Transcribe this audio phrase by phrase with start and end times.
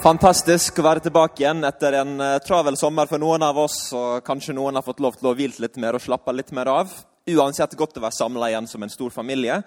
[0.00, 3.90] Fantastisk å være tilbake igjen etter en uh, travel sommer for noen av oss.
[3.92, 6.70] og Kanskje noen har fått lov til å hvilt litt mer og slappe litt mer
[6.72, 6.94] av.
[7.28, 9.58] Uansett godt å være samla igjen som en stor familie.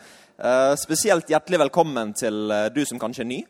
[0.42, 3.44] Uh, spesielt hjertelig velkommen til uh, du som kanskje er ny.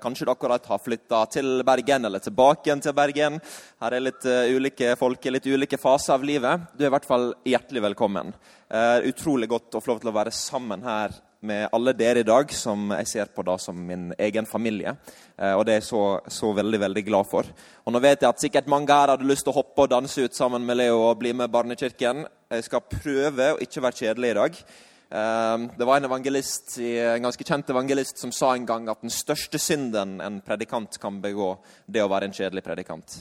[0.00, 3.36] kanskje du akkurat har flytta til Bergen eller tilbake igjen til Bergen.
[3.84, 6.70] Her er litt ulike folk i litt ulike faser av livet.
[6.72, 8.32] Du er i hvert fall hjertelig velkommen.
[9.04, 12.50] utrolig godt å få lov til å være sammen her med alle dere i dag,
[12.54, 14.94] som jeg ser på da som min egen familie.
[15.36, 17.46] Eh, og det er jeg så, så, veldig veldig glad for.
[17.86, 20.24] Og Nå vet jeg at sikkert mange her hadde lyst til å hoppe og danse
[20.24, 22.26] ut sammen med Leo og bli med Barnekirken.
[22.50, 24.60] Jeg skal prøve å ikke være kjedelig i dag.
[25.08, 29.14] Eh, det var en evangelist, en ganske kjent evangelist som sa en gang at den
[29.14, 31.54] største synden en predikant kan begå,
[31.86, 33.20] det å være en kjedelig predikant.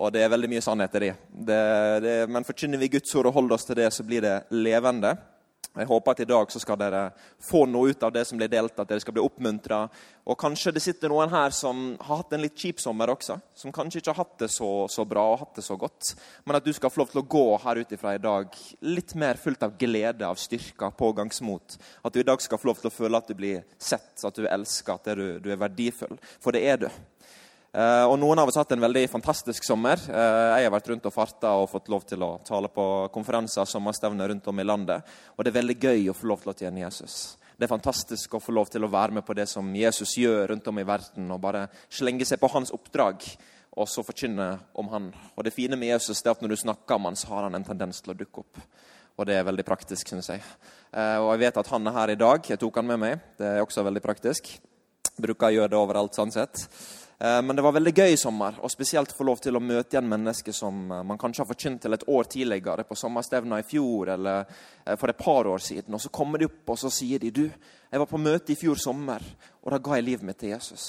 [0.00, 1.12] Og det er veldig mye sannhet i det.
[1.50, 1.60] det,
[2.00, 5.12] det men forkynner vi Guds ord og holder oss til det, så blir det levende.
[5.72, 7.00] Jeg håper at i dag så skal dere
[7.40, 9.86] få noe ut av det som blir delt, at dere skal bli oppmuntra.
[10.28, 13.38] Og kanskje det sitter noen her som har hatt en litt kjip sommer også.
[13.56, 16.12] Som kanskje ikke har hatt det så, så bra og hatt det så godt.
[16.44, 19.16] Men at du skal få lov til å gå her ut ifra i dag litt
[19.16, 21.78] mer fullt av glede, av styrke, pågangsmot.
[22.04, 24.36] At du i dag skal få lov til å føle at du blir sett, at
[24.36, 26.20] du elsker, at du, du er verdifull.
[26.36, 26.90] For det er du.
[27.72, 30.00] Uh, og Noen av oss har hatt en veldig fantastisk sommer.
[30.04, 33.64] Uh, jeg har vært rundt og farta og fått lov til å tale på konferanser
[33.68, 35.14] sommerstevner rundt om i landet.
[35.36, 37.38] Og det er veldig gøy å få lov til å tjene Jesus.
[37.56, 40.50] Det er fantastisk å få lov til å være med på det som Jesus gjør
[40.50, 41.32] rundt om i verden.
[41.32, 43.24] Og bare slenge seg på hans oppdrag
[43.72, 45.08] og så forkynne om han.
[45.36, 47.54] Og Det fine med Jesus er at når du snakker om han, så har han
[47.56, 48.60] en tendens til å dukke opp.
[49.16, 50.42] Og det er veldig praktisk, syns jeg.
[50.92, 52.44] Uh, og jeg vet at han er her i dag.
[52.48, 53.24] Jeg tok han med meg.
[53.38, 54.50] Det er også veldig praktisk.
[55.20, 56.66] Bruker å gjøre det overalt, sånn sett.
[57.22, 59.94] Eh, men det var veldig gøy i sommer, og spesielt få lov til å møte
[59.94, 63.66] igjen mennesker som eh, man kanskje har forkynt til et år tidligere, på sommerstevna i
[63.66, 65.94] fjor eller eh, for et par år siden.
[65.94, 68.58] Og så kommer de opp og så sier de, du, jeg var på møte i
[68.58, 69.22] fjor sommer,
[69.62, 70.88] og da ga jeg livet mitt til Jesus.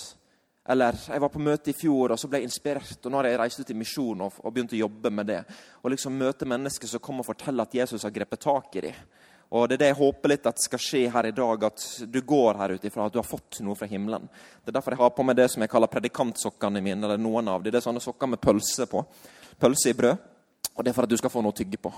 [0.74, 3.30] Eller jeg var på møte i fjor og så ble jeg inspirert, og nå har
[3.30, 5.42] jeg reist ut i misjon og begynt å jobbe med det.
[5.84, 9.06] Og liksom møte mennesker som kommer og forteller at Jesus har grepet tak i dem.
[9.54, 12.20] Og Det er det jeg håper litt at skal skje her i dag, at du
[12.26, 14.26] går her ut ifra at du har fått noe fra himmelen.
[14.64, 17.06] Det er derfor jeg har på meg det som jeg kaller predikantsokkene mine.
[17.06, 17.70] eller noen av de.
[17.70, 19.04] Det er sånne sokker med pølse på.
[19.62, 20.18] Pølse i brød.
[20.74, 21.94] Og det er for at du skal få noe å tygge på.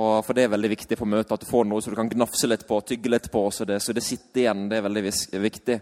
[0.00, 2.08] Og For det er veldig viktig på møtet at du får noe så du kan
[2.08, 4.68] gnafse litt på, tygge litt på, så det, så det sitter igjen.
[4.70, 5.04] Det er veldig
[5.44, 5.80] viktig.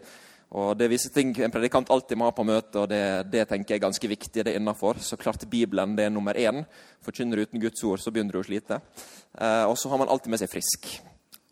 [0.52, 3.00] Og Det er visse ting en predikant alltid må ha på møte, og det,
[3.32, 4.44] det tenker jeg er ganske viktig.
[4.44, 5.00] det er innenfor.
[5.00, 6.60] Så klart Bibelen det er nummer én.
[7.00, 8.82] Forkynner du uten Guds ord, så begynner du å slite.
[9.38, 10.90] Eh, og så har man alltid med seg frisk.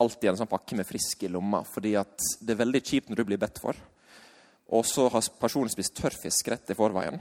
[0.01, 1.63] Alltid en sånn pakke med frisk i lomma.
[1.65, 3.79] fordi at det er veldig kjipt når du blir bedt for.
[4.71, 7.17] Og så har personen spist tørrfisk rett i forveien.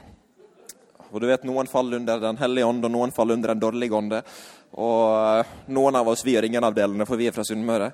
[1.09, 3.95] Og du vet, Noen faller under Den hellige ånd, og noen faller under Den dårlige
[3.95, 4.19] ånd.
[4.75, 7.93] Og eh, noen av oss vi gjør ingen av delene, for vi er fra Sunnmøre.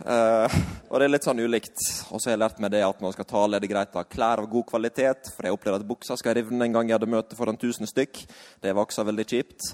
[0.00, 0.48] Uh,
[0.88, 1.76] og det er litt sånn ulikt.
[2.10, 3.94] Og så har jeg lært meg det at når man skal tale, er det greit
[3.94, 5.30] å ha klær av god kvalitet.
[5.34, 8.22] For jeg opplevde at buksa skal rivne en gang jeg hadde møte foran 1000 stykk.
[8.64, 9.68] Det var også veldig kjipt.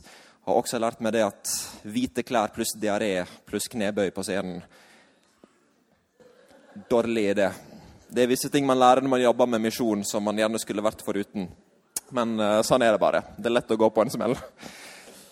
[0.49, 3.13] Og også har jeg lært meg det at hvite klær pluss diaré
[3.49, 4.63] pluss knebøy på scenen
[6.89, 7.49] Dårlig idé.
[8.09, 10.85] Det er visse ting man lærer når man jobber med misjon, som man gjerne skulle
[10.85, 11.49] vært foruten.
[12.15, 13.25] Men uh, sånn er det bare.
[13.37, 14.37] Det er lett å gå på en smell.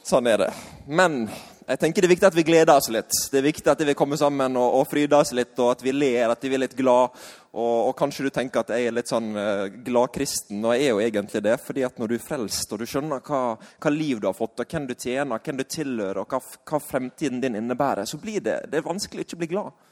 [0.04, 0.48] Sånn er det.
[0.90, 1.24] Men
[1.66, 3.16] jeg tenker det er viktig at vi gleder oss litt.
[3.32, 5.90] Det er viktig at vi kommer sammen og, og fryder oss litt, og at vi
[5.90, 7.16] ler, at vi er litt glad.
[7.56, 10.86] Og, og, kanskje du tenker at jeg er litt sånn uh, glad kristen, og jeg
[10.86, 11.56] er jo egentlig det.
[11.64, 13.42] fordi at når du er frelst, og du skjønner hva,
[13.82, 16.82] hva liv du har fått, og hvem du tjener, hvem du tilhører, og hva, hva
[16.86, 19.86] fremtiden din innebærer, så blir det, det er vanskelig å ikke bli glad.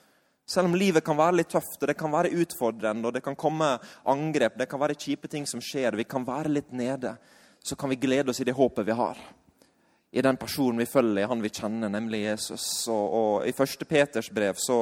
[0.46, 3.34] Selv om livet kan være litt tøft, og det kan være utfordrende, og det kan
[3.34, 3.74] komme
[4.12, 7.16] angrep, det kan være kjipe ting som skjer, vi kan være litt nede,
[7.64, 9.18] så kan vi glede oss i det håpet vi har
[10.14, 12.64] i den personen vi følger, han vi kjenner, nemlig Jesus.
[12.86, 14.76] Og, og I første Peters brev så,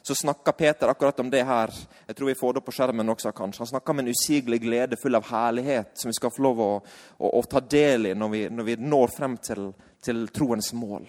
[0.00, 1.72] så snakker Peter akkurat om det her.
[2.08, 3.60] Jeg tror vi får det på skjermen også, kanskje.
[3.60, 6.70] Han snakker om en usigelig glede full av herlighet som vi skal få lov å,
[7.18, 9.68] å, å ta del i når vi, når vi når frem til,
[10.00, 11.04] til, troens mål.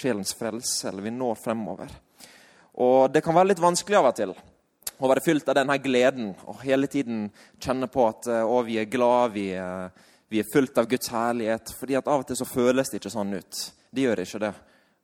[0.00, 1.92] Sjelens frelse, eller vi når fremover.
[2.80, 4.32] Og Det kan være litt vanskelig av og til
[4.96, 7.26] å være fylt av denne gleden og hele tiden
[7.60, 9.92] kjenne på at å, vi er glad, vi er
[10.30, 11.72] vi er fullt av Guds herlighet.
[11.76, 13.62] fordi at av og til så føles det ikke sånn ut.
[13.90, 14.52] Det gjør ikke det.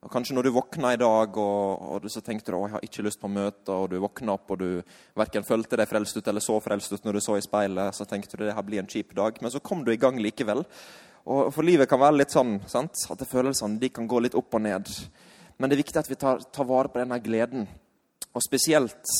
[0.05, 2.75] Og Kanskje når du våkna i dag og, og du så tenkte du, å, jeg
[2.75, 4.69] har ikke lyst på møte, og du våkna opp og du
[5.17, 8.05] verken følte deg frelst ut eller så frelst ut når du så i speilet, så
[8.07, 9.41] tenkte du det her blir en kjip dag.
[9.41, 10.63] Men så kom du i gang likevel.
[11.27, 13.03] Og For livet kan være litt sånn sant?
[13.11, 14.87] at følelsene de kan gå litt opp og ned.
[15.57, 17.67] Men det er viktig at vi tar, tar vare på denne gleden.
[18.31, 19.11] Og spesielt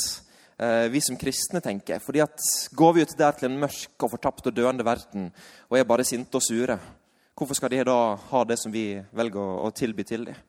[0.57, 1.99] vi som kristne, tenker.
[2.01, 2.41] Fordi at
[2.73, 5.27] Går vi ut der til en mørk og fortapt og døende verden
[5.69, 6.79] og er bare sinte og sure,
[7.37, 7.97] hvorfor skal de da
[8.31, 10.39] ha det som vi velger å, å tilby til dem?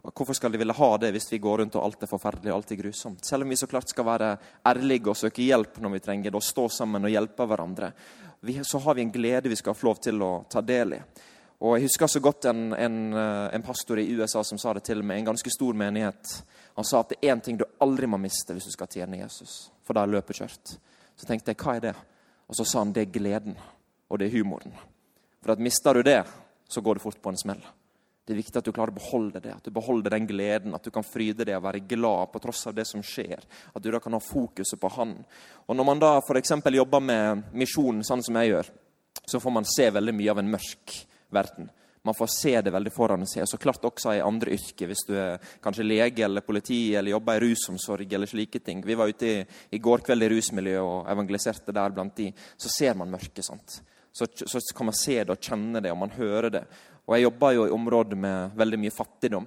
[0.00, 2.56] Hvorfor skal de ville ha det hvis vi går rundt og alt er forferdelig og
[2.56, 3.24] alt er grusomt?
[3.26, 4.30] Selv om vi så klart skal være
[4.66, 7.90] ærlige og søke hjelp når vi trenger det, og stå sammen og hjelpe hverandre,
[8.40, 11.02] vi, så har vi en glede vi skal få lov til å ta del i.
[11.60, 14.86] Og Jeg husker så godt en, en, eh, en pastor i USA som sa det
[14.88, 16.32] til meg, en ganske stor menighet.
[16.80, 19.18] Han sa at det er én ting du aldri må miste hvis du skal tjene
[19.20, 20.70] Jesus, for da er løpet kjørt.
[21.12, 21.98] Så tenkte jeg, hva er det?
[22.48, 23.58] Og så sa han det er gleden,
[24.08, 24.72] og det er humoren.
[25.44, 26.22] For at mister du det,
[26.72, 27.60] så går du fort på en smell.
[28.24, 30.86] Det er viktig at du klarer å beholde det, at du beholder den gleden, at
[30.86, 33.44] du kan fryde det og være glad på tross av det som skjer.
[33.74, 35.16] At du da kan ha fokuset på Han.
[35.68, 36.54] Og Når man da f.eks.
[36.64, 38.72] jobber med misjon, sånn som jeg gjør,
[39.28, 40.96] så får man se veldig mye av en mørk
[41.28, 41.68] verden.
[42.02, 43.44] Man får se det veldig foran seg.
[43.48, 47.36] Så klart også i andre yrker, hvis du er kanskje lege eller politi eller jobber
[47.36, 48.80] i rusomsorg eller slike ting.
[48.86, 49.42] Vi var ute i,
[49.76, 52.30] i går kveld i rusmiljøet og evangeliserte der blant de.
[52.56, 53.44] Så ser man mørket.
[53.44, 53.80] sant?
[54.12, 56.64] Så, så, kan man se det og kjenne det, og man hører det.
[57.06, 59.46] Og Jeg jobber jo i områder med veldig mye fattigdom.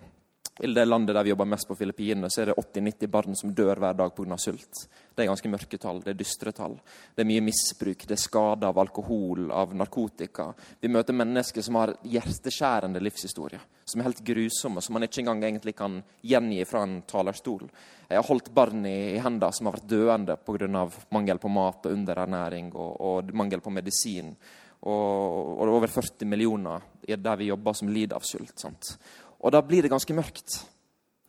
[0.60, 3.54] I det landet der vi jobber mest på Filippinene, så er det 80-90 barn som
[3.58, 4.38] dør hver dag pga.
[4.38, 4.84] sult.
[5.16, 6.02] Det er ganske mørke tall.
[6.04, 6.76] Det er dystre tall.
[7.16, 10.52] Det er mye misbruk, det er skader av alkohol, av narkotika.
[10.80, 15.44] Vi møter mennesker som har hjerteskjærende livshistorie, som er helt grusomme, som man ikke engang
[15.44, 17.66] egentlig kan gjengi fra en talerstol.
[18.10, 20.90] Jeg har holdt barn i, i hender som har vært døende pga.
[21.10, 24.36] mangel på mat og underernæring og, og mangel på medisin
[24.84, 28.58] og, over 40 millioner der vi jobber som lider av sult.
[28.60, 28.94] Sant?
[29.44, 30.62] Og da blir det ganske mørkt.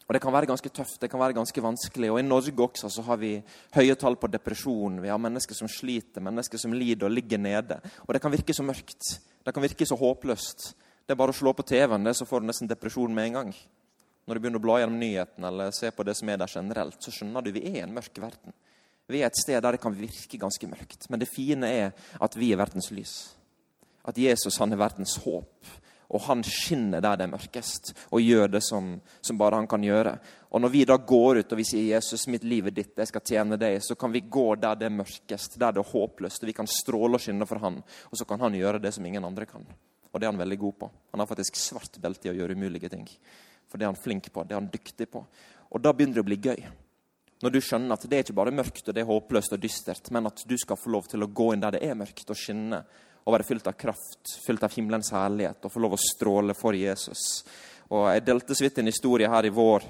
[0.04, 2.10] Og det kan være ganske tøft, det kan være ganske vanskelig.
[2.12, 3.38] Og i Norge også så har vi
[3.74, 5.00] høye tall på depresjon.
[5.00, 7.80] Vi har mennesker som sliter, mennesker som lider og ligger nede.
[8.04, 9.14] Og det kan virke så mørkt.
[9.44, 10.74] Det kan virke så håpløst.
[11.04, 13.54] Det er bare å slå på TV-en, så får du nesten depresjon med en gang.
[14.24, 17.00] Når du begynner å bla gjennom nyhetene eller se på det som er der generelt,
[17.00, 18.56] så skjønner du vi er i en mørk verden.
[19.08, 21.08] Vi er et sted der det kan virke ganske mørkt.
[21.12, 23.34] Men det fine er at vi er verdens lys
[24.04, 25.72] at Jesus han er verdens håp.
[26.12, 28.90] Og han skinner der det er mørkest, og gjør det som,
[29.24, 30.18] som, bare han kan gjøre.
[30.50, 33.06] Og Når vi da går ut og vi sier 'Jesus, mitt liv er ditt, jeg
[33.06, 36.42] skal tjene deg', så kan vi gå der det er mørkest, der det er håpløst.
[36.42, 39.06] og Vi kan stråle og skinne for han, og så kan han gjøre det som
[39.06, 39.66] ingen andre kan.
[40.12, 40.90] Og det er han veldig god på.
[41.10, 43.08] Han har faktisk svart belte i å gjøre umulige ting.
[43.68, 45.26] For det er han flink på, det er han dyktig på.
[45.70, 46.66] Og da begynner det å bli gøy.
[47.42, 50.10] Når du skjønner at det er ikke bare mørkt og det er håpløst og dystert,
[50.14, 52.38] men at du skal få lov til å gå inn der det er mørkt, og
[52.38, 52.84] skinne
[53.24, 56.76] å være fylt av kraft, fylt av himmelens herlighet og få lov å stråle for
[56.76, 57.44] Jesus.
[57.92, 59.84] Og Jeg delte så vidt en historie her i vår.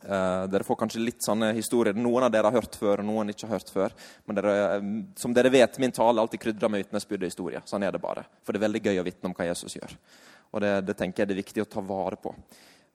[0.00, 3.32] Uh, dere får kanskje litt sånne historier noen av dere har hørt før, og noen
[3.32, 3.94] ikke har hørt før.
[4.24, 4.90] Men dere, uh,
[5.20, 7.62] som dere vet, min tale er alltid krydra med vitnesbyrd og historie.
[7.68, 8.24] Sånn er det bare.
[8.44, 9.96] For det er veldig gøy å vitne om hva Jesus gjør.
[10.50, 12.32] Og det, det tenker jeg det er viktig å ta vare på.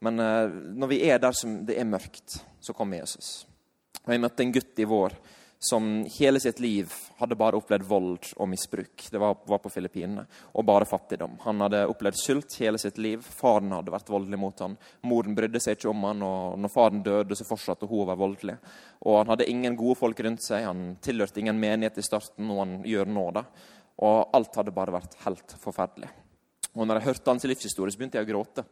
[0.05, 0.49] Men uh,
[0.81, 3.45] når vi er der som det er mørkt, så kommer Jesus.
[4.03, 5.17] Og Jeg møtte en gutt i vår
[5.59, 9.07] som hele sitt liv hadde bare opplevd vold og misbruk.
[9.11, 10.25] Det var, var på Filippinene.
[10.53, 11.37] Og bare fattigdom.
[11.45, 13.23] Han hadde opplevd sult hele sitt liv.
[13.23, 14.75] Faren hadde vært voldelig mot han.
[15.09, 18.21] Moren brydde seg ikke om han, og når faren døde, så fortsatte hun å være
[18.21, 18.57] voldelig.
[19.05, 20.67] Og han hadde ingen gode folk rundt seg.
[20.67, 23.25] Han tilhørte ingen menighet i starten, noe han gjør nå.
[23.39, 23.45] da.
[24.05, 26.11] Og alt hadde bare vært helt forferdelig.
[26.75, 28.65] Og når jeg hørte hans livshistorie, så begynte jeg å gråte.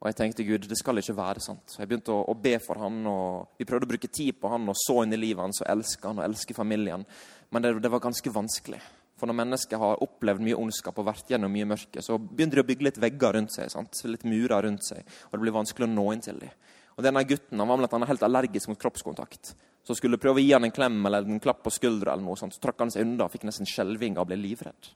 [0.00, 1.74] Og jeg tenkte Gud, det skal ikke være sant.
[1.76, 4.64] Jeg begynte å, å, be for han, og Vi prøvde å bruke tid på han
[4.72, 7.04] og så inn i livet hans og elske han og elske familien.
[7.52, 8.80] Men det, det var ganske vanskelig.
[9.20, 12.64] For når mennesker har opplevd mye ondskap og vært gjennom mye mørke, så begynner de
[12.64, 13.68] å bygge litt vegger rundt seg.
[13.68, 14.00] Sant?
[14.08, 16.54] Litt murer rundt seg, og det blir vanskelig å nå inn til dem.
[16.96, 19.52] Og denne gutten han var blant annet helt allergisk mot kroppskontakt.
[19.84, 22.40] Så skulle prøve å gi han en klem eller en klapp på skuldra, eller noe
[22.40, 24.90] sånt, så trakk han seg unna og fikk nesten skjelving og ble livredd.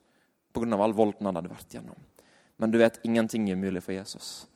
[0.55, 0.81] Pga.
[0.81, 2.01] all volden han hadde vært gjennom.
[2.57, 4.47] Men du vet, ingenting er umulig for Jesus.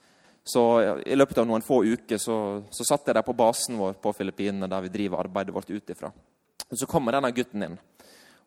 [0.49, 0.63] Så
[1.05, 2.39] I løpet av noen få uker så,
[2.73, 5.93] så satt jeg der på basen vår på Filippinene, der vi driver arbeidet vårt ut
[5.93, 6.09] ifra.
[6.73, 7.77] Så kommer denne gutten inn,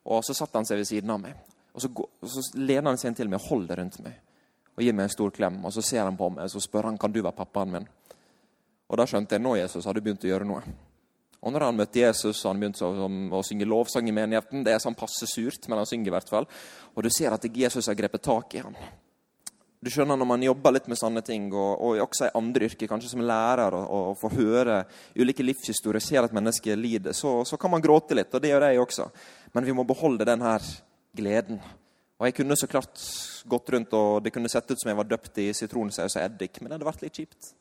[0.09, 1.37] og så satte han seg ved siden av meg.
[1.71, 4.17] Og Så, går, og så lener han seg inn til meg og holder rundt meg
[4.71, 5.59] og gir meg en stor klem.
[5.65, 7.87] Og Så ser han på meg og så spør han, kan du være pappaen min.
[8.89, 10.63] Og Da skjønte jeg nå Jesus har du begynt å gjøre noe.
[11.41, 14.81] Og når han møtte Jesus, han begynte å, å, synge lovsang i menigheten Det er
[14.83, 16.45] sånn passe surt, men han synger i hvert fall.
[16.93, 18.75] Og du ser at Jesus har grepet tak i ham.
[19.81, 22.89] Du skjønner Når man jobber litt med sånne ting, og, og også i andre yrker,
[22.89, 24.75] kanskje som lærer, og, og får høre
[25.17, 28.29] ulike livshistorier, ser at mennesker lider, så, så, kan man gråte litt.
[28.29, 29.07] Og det gjør jeg også.
[29.57, 30.67] Men vi må beholde den her
[31.17, 31.57] gleden.
[32.21, 33.01] Og Jeg kunne så klart
[33.49, 36.61] gått rundt, og det kunne sett ut som jeg var døpt i sitronsaus og eddik,
[36.61, 37.53] men det hadde vært litt kjipt.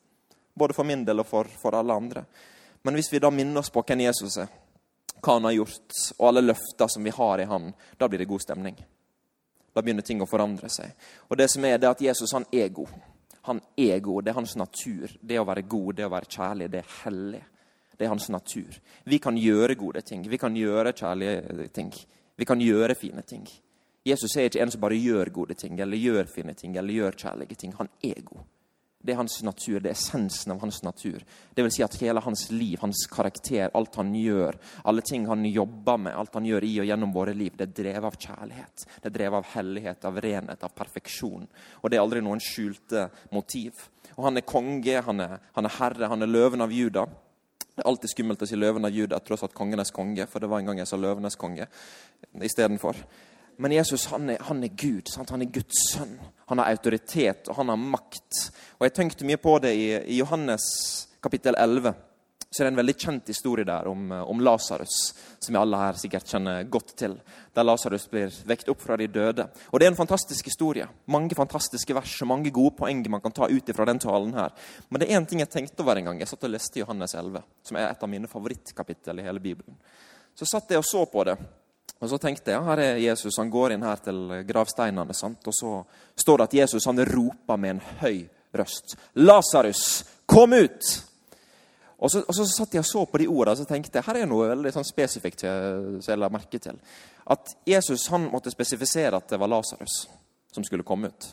[0.53, 2.27] Både for min del og for, for alle andre.
[2.85, 4.53] Men hvis vi da minner oss på hvem Jesus er,
[5.21, 8.29] hva han har gjort, og alle løfter som vi har i han, da blir det
[8.29, 8.77] god stemning.
[9.81, 10.93] Da begynner ting å forandre seg.
[11.33, 12.93] Og det som er, det er at Jesus han er god.
[13.49, 14.27] Han er god.
[14.27, 15.15] Det er hans natur.
[15.25, 17.41] Det å være god, det å være kjærlig, det er hellig.
[17.97, 18.77] Det er hans natur.
[19.09, 20.27] Vi kan gjøre gode ting.
[20.29, 21.89] Vi kan gjøre kjærlige ting.
[22.37, 23.49] Vi kan gjøre fine ting.
[24.05, 27.17] Jesus er ikke en som bare gjør gode ting eller gjør fine ting eller gjør
[27.25, 27.73] kjærlige ting.
[27.81, 28.45] Han er god.
[29.01, 31.23] Det er hans natur, det er essensen av hans natur.
[31.57, 35.47] Det vil si at hele hans liv, hans karakter, alt han gjør, alle ting han
[35.49, 38.85] jobber med, alt han gjør i og gjennom våre liv, det er drevet av kjærlighet.
[39.01, 41.49] Det er drevet av hellighet, av renhet, av perfeksjon.
[41.81, 43.81] Og det er aldri noen skjulte motiv.
[44.19, 47.07] Og han er konge, han er, han er herre, han er løven av Juda.
[47.71, 50.53] Det er alltid skummelt å si løven av Juda tross at kongenes konge, for det
[50.53, 51.71] var en gang jeg sa løvenes konge
[52.45, 53.01] istedenfor.
[53.61, 55.09] Men Jesus han er, han er Gud.
[55.13, 55.31] Sant?
[55.31, 56.15] Han er Guds sønn.
[56.49, 58.47] Han har autoritet, og han har makt.
[58.79, 60.65] Og Jeg tenkte mye på det i, i Johannes
[61.21, 61.93] kapittel 11.
[62.51, 64.95] Så det er en veldig kjent historie der om, om Lasarus,
[65.39, 67.13] som vi alle her sikkert kjenner godt til.
[67.55, 69.47] Der Lasarus blir vekt opp fra de døde.
[69.71, 70.89] Og Det er en fantastisk historie.
[71.07, 74.57] Mange fantastiske vers og mange gode poeng man kan ta ut fra den talen her.
[74.89, 76.25] Men det er én ting jeg tenkte over en gang.
[76.25, 79.77] Jeg satt og leste Johannes 11, som er et av mine favorittkapittel i hele Bibelen.
[80.35, 81.37] Så satt jeg og så på det.
[82.01, 85.15] Og så tenkte jeg, her er Jesus, han går inn her til gravsteinene.
[85.17, 85.45] Sant?
[85.45, 85.73] Og så
[86.17, 88.23] står det at Jesus han roper med en høy
[88.57, 88.97] røst.
[89.15, 91.05] 'Lasarus, kom ut!'
[92.01, 94.23] Og så, og så satt jeg og så på de ordene og tenkte jeg, her
[94.23, 96.79] er noe veldig sånn spesifikt som jeg la merke til.
[97.29, 100.07] At Jesus han måtte spesifisere at det var Lasarus
[100.49, 101.29] som skulle komme ut.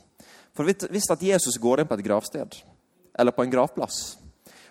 [0.52, 2.60] For hvis at Jesus går inn på et gravsted,
[3.18, 4.18] eller på en gravplass,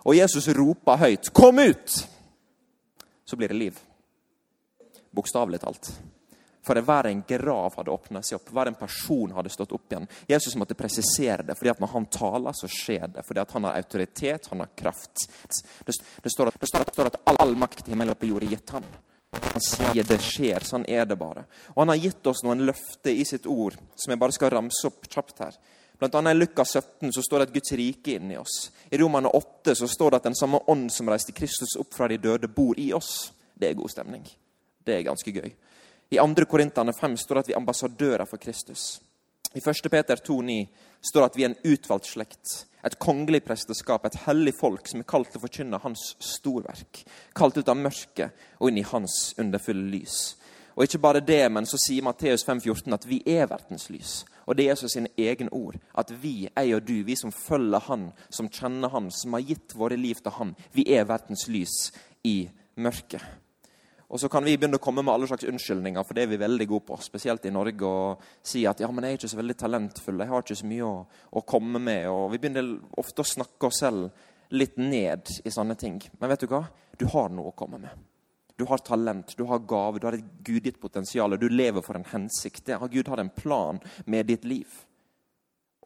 [0.04, 2.08] og Jesus roper høyt 'Kom ut!',
[3.24, 3.85] så blir det liv.
[5.16, 5.90] Bokstavelig talt.
[6.66, 10.08] For hver en grav hadde åpna seg opp, hver en person hadde stått opp igjen.
[10.26, 13.22] Jesus måtte presisere det, fordi at når han taler, så skjer det.
[13.26, 15.28] Fordi at han har autoritet, han har kraft.
[15.86, 15.94] Det,
[16.24, 18.72] det, står, at, det står, at, all, makt i himmelen og på jord er gitt
[18.74, 18.88] ham.
[19.36, 21.44] Han sier det skjer, sånn er det bare.
[21.76, 24.88] Og han har gitt oss noen løfter i sitt ord, som jeg bare skal ramse
[24.90, 25.58] opp kjapt her.
[26.00, 28.56] Blant annet I Lukas 17 så står det at Guds rike inni oss.
[28.90, 32.10] I Romane 8 så står det at den samme ånd som reiste Kristus opp fra
[32.10, 33.30] de døde, bor i oss.
[33.54, 34.26] Det er god stemning.
[34.86, 35.50] Det er ganske gøy.
[36.10, 36.46] I 2.
[36.46, 39.00] Korinterne 5 står det at vi er ambassadører for Kristus.
[39.54, 39.90] I 1.
[39.90, 40.66] Peter 2,9
[41.10, 45.00] står det at vi er en utvalgt slekt, et kongelig presteskap, et hellig folk som
[45.02, 47.02] er kalt til å forkynne Hans storverk.
[47.34, 50.36] Kalt ut av mørket og inn i Hans underfulle lys.
[50.76, 54.18] Og ikke bare det, men så sier Matteus 5,14 at vi er verdens lys.
[54.44, 55.80] Og det er Jesus sine egne ord.
[55.96, 59.74] At vi, jeg og du, vi som følger Han, som kjenner Han, som har gitt
[59.74, 61.90] våre liv til Han, vi er verdens lys
[62.28, 62.44] i
[62.76, 63.24] mørket.
[64.06, 66.38] Og så kan vi begynne å komme med alle slags unnskyldninger, for det er vi
[66.38, 66.98] veldig gode på.
[67.02, 67.88] Spesielt i Norge.
[67.88, 70.70] Og si at ja, men jeg er ikke så veldig talentfull, jeg har ikke så
[70.70, 70.96] mye å,
[71.40, 72.06] å komme med.
[72.12, 72.70] Og vi begynner
[73.02, 75.98] ofte å snakke oss selv litt ned i sånne ting.
[76.20, 76.62] Men vet du hva?
[76.96, 78.04] Du har noe å komme med.
[78.56, 81.34] Du har talent, du har gave, du har et gudgitt potensial.
[81.36, 82.70] Du lever for en hensikt.
[82.90, 84.70] Gud har en plan med ditt liv.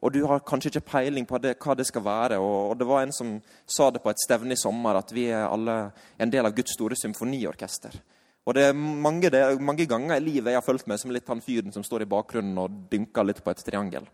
[0.01, 2.39] Og du har kanskje ikke peiling på det, hva det skal være.
[2.41, 5.45] Og, Det var en som sa det på et stevne i sommer, at vi er
[5.45, 7.99] alle en del av Guds store symfoniorkester.
[8.45, 11.29] Og det er mange, det mange ganger i livet jeg har følt meg som litt
[11.29, 14.07] han fyren som står i bakgrunnen og dynker litt på et triangel.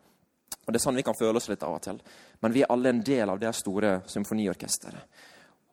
[0.68, 2.02] Og Det er sånn vi kan føle oss litt av og til.
[2.44, 5.24] Men vi er alle en del av det store symfoniorkesteret.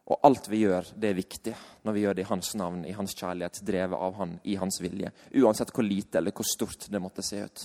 [0.04, 2.92] Og alt vi gjør, det er viktig når vi gjør det i hans navn, i
[2.94, 5.10] hans kjærlighet, drevet av han, i hans vilje.
[5.40, 7.64] Uansett hvor lite eller hvor stort det måtte se ut.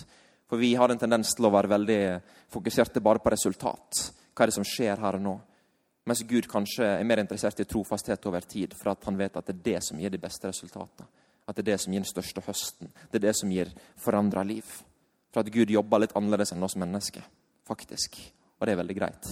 [0.49, 2.01] For vi har en tendens til å være veldig
[2.49, 4.05] fokuserte bare på resultat.
[4.33, 5.35] Hva er det som skjer her og nå?
[6.09, 9.45] Mens Gud kanskje er mer interessert i trofasthet over tid, for at han vet at
[9.45, 11.05] det er det som gir de beste resultatene.
[11.45, 12.89] At det er det som gir den største høsten.
[13.11, 13.69] Det er det som gir
[14.01, 14.65] forandra liv.
[15.29, 17.25] For at Gud jobber litt annerledes enn oss mennesker,
[17.69, 18.17] faktisk.
[18.57, 19.29] Og det er veldig greit.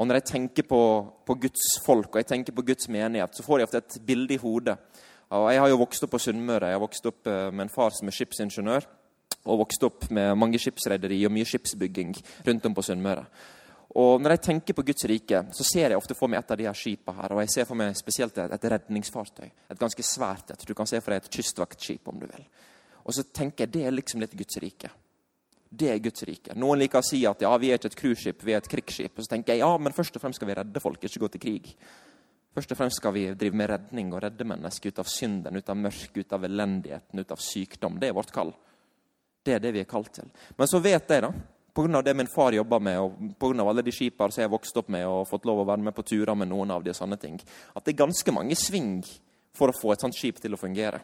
[0.00, 0.80] Og Når jeg tenker på,
[1.26, 4.34] på Guds folk og jeg tenker på Guds menighet, så får jeg ofte et bilde
[4.34, 4.78] i hodet.
[5.32, 6.72] Og Jeg har jo vokst opp på Sunnmøre.
[6.72, 8.88] Jeg har vokst opp eh, med en far som er skipsingeniør
[9.42, 12.14] og vokst opp med mange skipsrederi og mye skipsbygging
[12.46, 13.24] rundt om på Sunnmøre.
[14.00, 16.56] Og Når jeg tenker på Guds rike, så ser jeg ofte for meg et av
[16.56, 17.34] de her skipene her.
[17.34, 19.50] Og jeg ser for meg spesielt et, et redningsfartøy.
[19.68, 20.64] Et ganske svært et.
[20.64, 22.46] Du kan se for deg et kystvaktskip, om du vil.
[23.04, 24.88] Og så tenker jeg det er liksom litt Guds rike.
[25.72, 26.56] Det er Guds rike.
[26.56, 29.12] Noen liker å si at ja, vi er ikke et cruiseskip, vi er et krigsskip.
[29.16, 31.30] Og så tenker jeg ja, men først og fremst skal vi redde folk, ikke gå
[31.32, 31.70] til krig.
[32.52, 35.72] Først og fremst skal vi drive med redning og redde mennesker ut av synden, ut
[35.72, 37.96] av mørk, ut av elendigheten, ut av sykdom.
[38.00, 38.52] Det er vårt kall.
[39.42, 40.28] Det er det vi er kalt til.
[40.58, 41.32] Men så vet jeg, da,
[41.74, 42.02] pga.
[42.02, 43.64] det min far jobber med, og pga.
[43.64, 45.94] alle de skipene som jeg har vokst opp med og fått lov å være med
[45.94, 47.40] på turer med noen av de og sånne ting,
[47.74, 49.02] at det er ganske mange sving
[49.56, 51.00] for å få et sånt skip til å fungere.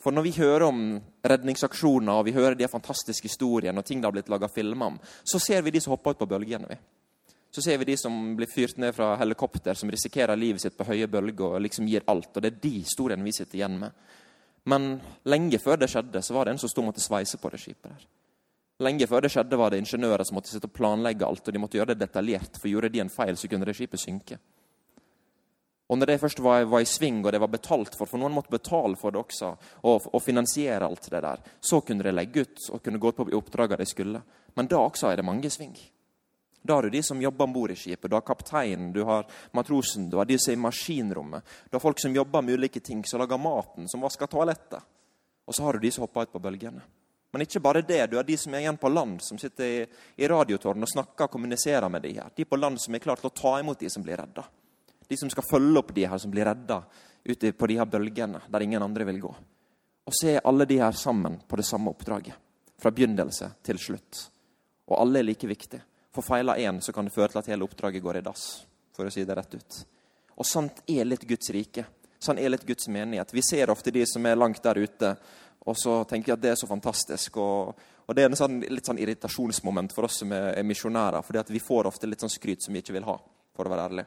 [0.00, 0.84] For når vi hører om
[1.28, 4.96] redningsaksjoner og vi hører de fantastiske historiene, og ting det har blitt laga filmer om,
[5.24, 6.70] så ser vi de som hopper ut på bølgene.
[6.70, 6.78] vi.
[7.50, 10.86] Så ser vi de som blir fyrt ned fra helikopter, som risikerer livet sitt på
[10.86, 12.30] høye bølger og liksom gir alt.
[12.32, 13.92] Og det er de historiene vi sitter igjen med.
[14.70, 17.50] Men lenge før det skjedde, så var det en som sto og måtte sveise på
[17.50, 17.90] det skipet.
[17.90, 18.19] der.
[18.80, 21.60] Lenge før det skjedde, var det ingeniører som måtte sitte og planlegge alt, og de
[21.60, 24.38] måtte gjøre det detaljert, for gjorde de en feil, så kunne det skipet synke.
[25.90, 28.32] Og når det først var, var, i sving, og det var betalt for, for noen
[28.32, 29.48] måtte betale for det også,
[29.90, 33.26] og, og finansiere alt det der, så kunne det legge ut og kunne gå på
[33.36, 34.20] oppdragene de skulle.
[34.54, 35.74] Men da også er det mange sving.
[36.62, 39.26] Da har du de som jobber om bord i skipet, du har kapteinen, du har
[39.56, 41.52] matrosen, du har de som er i maskinrommet.
[41.68, 44.86] Du har folk som jobber med ulike ting, som lager maten, som vasker toalettet.
[45.48, 46.84] Og så har du de som hopper ut på bølgene.
[47.30, 48.04] Men ikke bare det.
[48.10, 49.82] Du har de som er igjen på land, som sitter i,
[50.18, 52.32] i radiotårn og snakker og kommuniserer med de her.
[52.34, 54.46] De på land som er klare til å ta imot de som blir redda
[55.10, 56.84] de som skal følge opp de her som blir redda
[57.24, 59.30] ute på de her bølgene der ingen andre vil gå.
[60.06, 62.36] Og se alle de her sammen på det samme oppdraget.
[62.78, 64.20] Fra begynnelse til slutt.
[64.86, 65.82] Og alle er like viktige.
[66.14, 68.44] For feiler én, så kan det føre til at hele oppdraget går i dass.
[68.94, 69.80] For å si det rett ut.
[70.38, 71.84] Og sant er litt Guds rike.
[72.22, 73.34] Sånn er litt Guds menighet.
[73.34, 75.14] Vi ser ofte de som er langt der ute,
[75.68, 77.36] og så tenker jeg at det er så fantastisk.
[77.36, 81.22] Og, og det er en sånn, litt sånn irritasjonsmoment for oss som er, er misjonærer.
[81.22, 83.18] fordi vi får ofte litt sånn skryt som vi ikke vil ha,
[83.56, 84.06] for å være ærlig.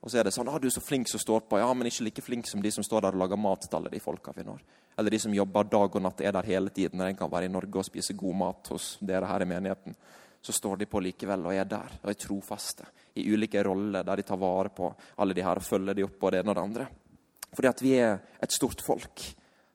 [0.00, 1.86] Og så er det sånn ah, 'Du er så flink som står på.' Ja, men
[1.86, 4.32] ikke like flink som de som står der og lager mat til alle de folka
[4.32, 4.62] vi når.
[4.98, 7.44] Eller de som jobber dag og natt, er der hele tiden når en kan være
[7.44, 9.94] i Norge og spise god mat hos dere her i menigheten.
[10.40, 12.84] Så står de på likevel og er der og er trofaste
[13.14, 16.18] i ulike roller der de tar vare på alle de her og følger de opp
[16.18, 16.88] på det ene og det andre.
[17.52, 19.20] Fordi at vi er et stort folk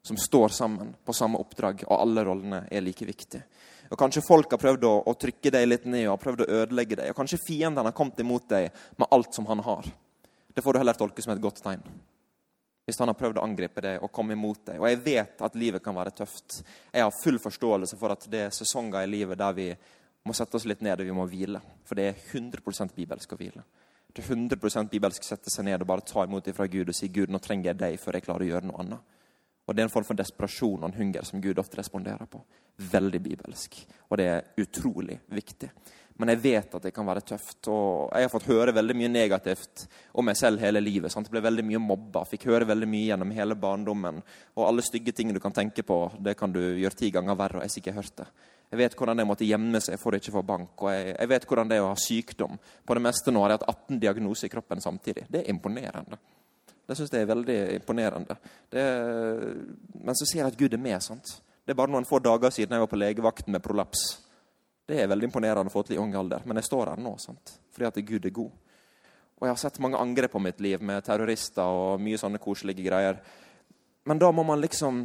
[0.06, 3.42] som står sammen på samme oppdrag, og alle rollene er like viktige.
[3.90, 6.50] Og Kanskje folk har prøvd å, å trykke deg litt ned og har prøvd å
[6.62, 7.10] ødelegge deg.
[7.10, 8.68] Og kanskje fienden har kommet imot deg
[9.02, 9.88] med alt som han har.
[10.54, 11.82] Det får du heller tolke som et godt tegn.
[12.86, 14.82] Hvis han har prøvd å angripe deg og komme imot deg.
[14.82, 16.60] Og jeg vet at livet kan være tøft.
[16.94, 19.72] Jeg har full forståelse for at det er sesonger i livet der vi
[20.26, 21.62] må sette oss litt ned og vi må hvile.
[21.86, 23.66] For det er 100 bibelsk å hvile.
[24.14, 26.98] Det er 100 bibelsk å sette seg ned og bare ta imot fra Gud og
[26.98, 29.15] si Gud, nå trenger jeg deg før jeg klarer å gjøre noe annet.
[29.66, 32.42] Og Det er en form for desperasjon og en hunger som Gud ofte responderer på.
[32.92, 33.80] Veldig bibelsk.
[34.10, 35.72] Og det er utrolig viktig.
[36.18, 37.68] Men jeg vet at det kan være tøft.
[37.68, 41.12] Og jeg har fått høre veldig mye negativt om meg selv hele livet.
[41.12, 41.28] Sant?
[41.28, 42.24] Jeg ble veldig mye mobba.
[42.30, 44.22] Fikk høre veldig mye gjennom hele barndommen.
[44.56, 47.60] Og alle stygge ting du kan tenke på, det kan du gjøre ti ganger verre.
[47.60, 48.52] og jeg har hørte hørt det.
[48.72, 50.72] Jeg vet hvordan det måtte gjemme seg for å ikke få bank.
[50.82, 52.58] Og jeg, jeg, vet hvordan det er å ha sykdom.
[52.86, 55.28] På det meste nå har jeg hatt 18 diagnoser i kroppen samtidig.
[55.30, 56.20] Det er imponerende.
[56.86, 58.38] Det syns jeg er veldig imponerende.
[58.72, 59.48] Er,
[60.02, 61.02] men så ser jeg at Gud er med.
[61.02, 61.40] sant?
[61.66, 64.04] Det er bare noen få dager siden jeg var på legevakten med prolaps.
[64.86, 67.16] Det er veldig imponerende å få til i ung alder, men jeg står her nå
[67.18, 67.58] sant?
[67.76, 68.52] fordi at Gud er god.
[69.36, 72.86] Og Jeg har sett mange angrep på mitt liv med terrorister og mye sånne koselige
[72.86, 73.18] greier.
[74.08, 75.02] Men da må man liksom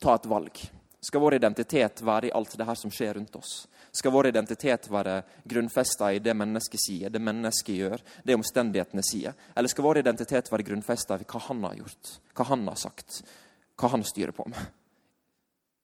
[0.00, 0.56] ta et valg.
[1.02, 3.66] Skal vår identitet være i alt det her som skjer rundt oss?
[3.92, 9.36] Skal vår identitet være grunnfesta i det mennesket sier, det mennesket gjør, det omstendighetene sier?
[9.52, 13.20] Eller skal vår identitet være grunnfesta i hva han har gjort, hva han har sagt,
[13.76, 14.70] hva han styrer på med?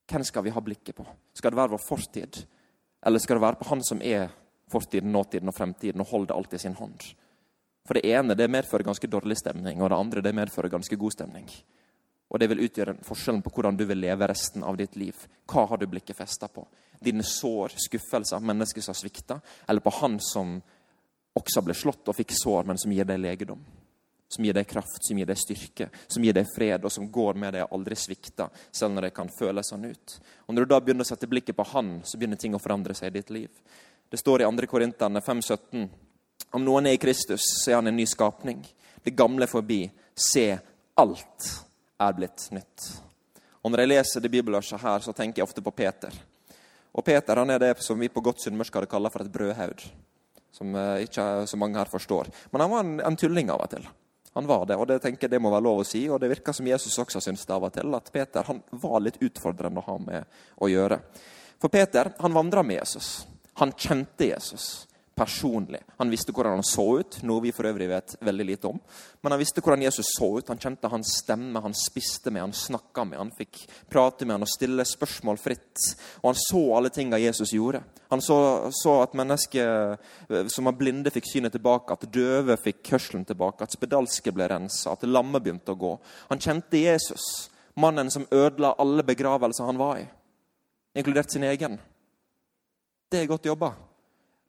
[0.08, 1.04] Hvem skal vi ha blikket på?
[1.36, 2.40] Skal det være vår fortid?
[3.06, 4.30] Eller skal det være på Han som er
[4.72, 7.10] fortiden, nåtiden og fremtiden, og holder alt i sin hånd?
[7.88, 11.12] For det ene det medfører ganske dårlig stemning, og det andre det medfører ganske god
[11.12, 11.48] stemning.
[12.28, 15.16] Og det vil utgjøre forskjellen på hvordan du vil leve resten av ditt liv.
[15.48, 16.66] Hva har du blikket festa på?
[17.00, 20.58] Dine sår, skuffelser, mennesker som har svikta, eller på han som
[21.38, 23.62] også ble slått og fikk sår, men som gir deg legedom?
[24.28, 27.38] som gir deg kraft, som gir deg styrke, som gir deg fred, og som går
[27.40, 30.16] med deg og aldri svikter, selv når det kan føles sånn ut.
[30.46, 32.94] Og Når du da begynner å sette blikket på Han, så begynner ting å forandre
[32.94, 33.48] seg i ditt liv.
[34.08, 34.68] Det står i 2.
[34.68, 35.88] Korinterne 5,17.:
[36.52, 38.60] Om noen er i Kristus, så er han en ny skapning.
[39.02, 39.90] Det gamle er forbi.
[40.14, 40.58] Se,
[40.96, 41.67] alt
[41.98, 42.88] er blitt nytt.
[43.62, 46.14] Og Når jeg leser det bibelverset her, så tenker jeg ofte på Peter.
[46.94, 49.84] Og Peter han er det som vi på godt sunnmørsk hadde kalla for et brødhaud.
[50.54, 52.30] Som eh, ikke så mange her forstår.
[52.52, 53.88] Men han var en, en tulling av og til.
[54.38, 56.04] Han var det, og det tenker jeg det må være lov å si.
[56.08, 59.02] Og det virker som Jesus også syns det av og til, at Peter han var
[59.02, 61.00] litt utfordrende å ha med å gjøre.
[61.58, 63.26] For Peter han vandra med Jesus.
[63.58, 64.87] Han kjente Jesus
[65.18, 65.80] personlig.
[65.98, 68.78] Han visste hvordan han så ut, noe vi for øvrig vet veldig lite om.
[69.22, 70.50] Men han visste hvordan Jesus så ut.
[70.52, 74.46] Han kjente hans stemme, han spiste med, han snakka med, han fikk prate med han
[74.46, 75.82] og stille spørsmål fritt.
[76.22, 77.82] Og han så alle tinga Jesus gjorde.
[78.12, 78.38] Han så,
[78.72, 83.74] så, at mennesker som var blinde, fikk synet tilbake, at døve fikk hørselen tilbake, at
[83.74, 85.92] spedalske ble rensa, at lamme begynte å gå.
[86.30, 90.08] Han kjente Jesus, mannen som ødela alle begravelser han var i,
[90.98, 91.76] inkludert sin egen.
[93.08, 93.74] Det er godt jobba.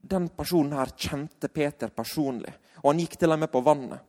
[0.02, 4.06] Den personen her kjente Peter personlig, og han gikk til og med på vannet.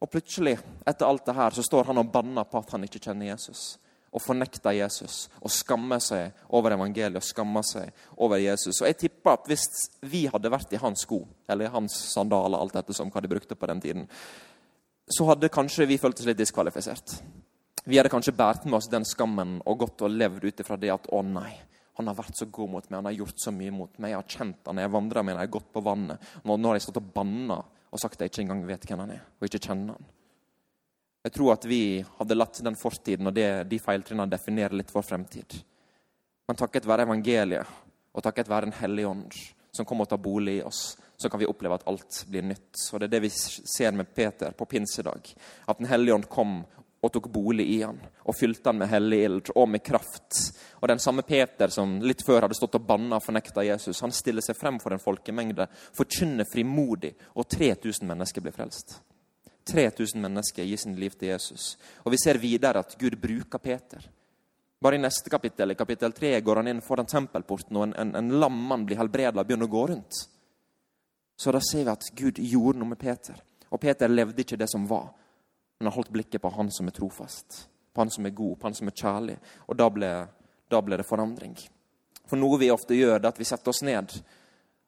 [0.00, 0.56] Og plutselig,
[0.88, 3.74] etter alt det her, så står han og banner på at han ikke kjenner Jesus.
[4.10, 8.80] Og fornekter Jesus og skammer seg over evangeliet og skammer seg over Jesus.
[8.80, 9.68] Og jeg tipper at Hvis
[10.02, 13.30] vi hadde vært i hans sko, eller i hans sandaler, alt etter som hva de
[13.30, 14.08] brukte på den tiden,
[15.10, 17.20] så hadde kanskje vi følt oss litt diskvalifisert.
[17.84, 20.92] Vi hadde kanskje båret med oss den skammen og gått og levd ut ifra det
[20.94, 21.52] at å nei,
[21.98, 24.12] han har vært så god mot meg, han har gjort så mye mot meg.
[24.12, 26.30] Jeg har kjent han, jeg har vandra med han, jeg har gått på vannet.
[26.44, 27.58] Nå, nå har jeg stått og banna
[27.90, 30.08] og sagt at jeg ikke engang vet hvem han er, og ikke kjenner han.
[31.26, 31.82] Jeg tror at vi
[32.16, 35.58] hadde latt den fortiden og det, de feiltrinnene definere litt vår fremtid.
[36.48, 37.78] Men takket være evangeliet
[38.10, 39.34] og takket være Den hellige ånd,
[39.70, 42.72] som kommer og tar bolig i oss, så kan vi oppleve at alt blir nytt.
[42.92, 45.34] Og Det er det vi ser med Peter på pinsedag.
[45.68, 46.64] At Den hellige ånd kom
[47.00, 50.36] og tok bolig i han, og fylte han med hellig ild og med kraft.
[50.80, 54.12] Og den samme Peter som litt før hadde stått og banna og fornekta Jesus, han
[54.12, 58.98] stiller seg frem for en folkemengde, forkynner frimodig, og 3000 mennesker blir frelst.
[59.70, 61.76] 3000 mennesker gir sin liv til Jesus.
[62.04, 64.04] Og vi ser videre at Gud bruker Peter.
[64.80, 68.12] Bare i neste kapittel, i kapittel 3, går han inn foran tempelporten, og en, en,
[68.16, 70.20] en lam mann blir helbreda og begynner å gå rundt.
[71.40, 73.40] Så da ser vi at Gud gjorde noe med Peter.
[73.70, 75.12] Og Peter levde ikke det som var
[75.80, 77.62] men har holdt blikket på han som er trofast,
[77.94, 79.36] på han som er god, på han som er kjærlig.
[79.66, 80.10] Og da ble,
[80.68, 81.54] da ble det forandring.
[82.28, 84.12] For noe vi ofte gjør, det er at vi setter oss ned,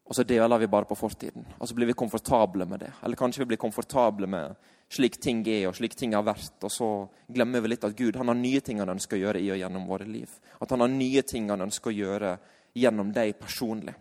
[0.04, 1.46] og så deler vi bare på fortiden.
[1.56, 2.90] Og så blir vi komfortable med det.
[3.00, 4.52] Eller kanskje vi blir komfortable med
[4.92, 6.58] slik ting er, og slik ting har vært.
[6.60, 6.88] Og så
[7.32, 9.62] glemmer vi litt at Gud han har nye ting han ønsker å gjøre i og
[9.62, 10.28] gjennom våre liv.
[10.60, 12.34] At han har nye ting han ønsker å gjøre
[12.76, 13.96] gjennom deg personlig.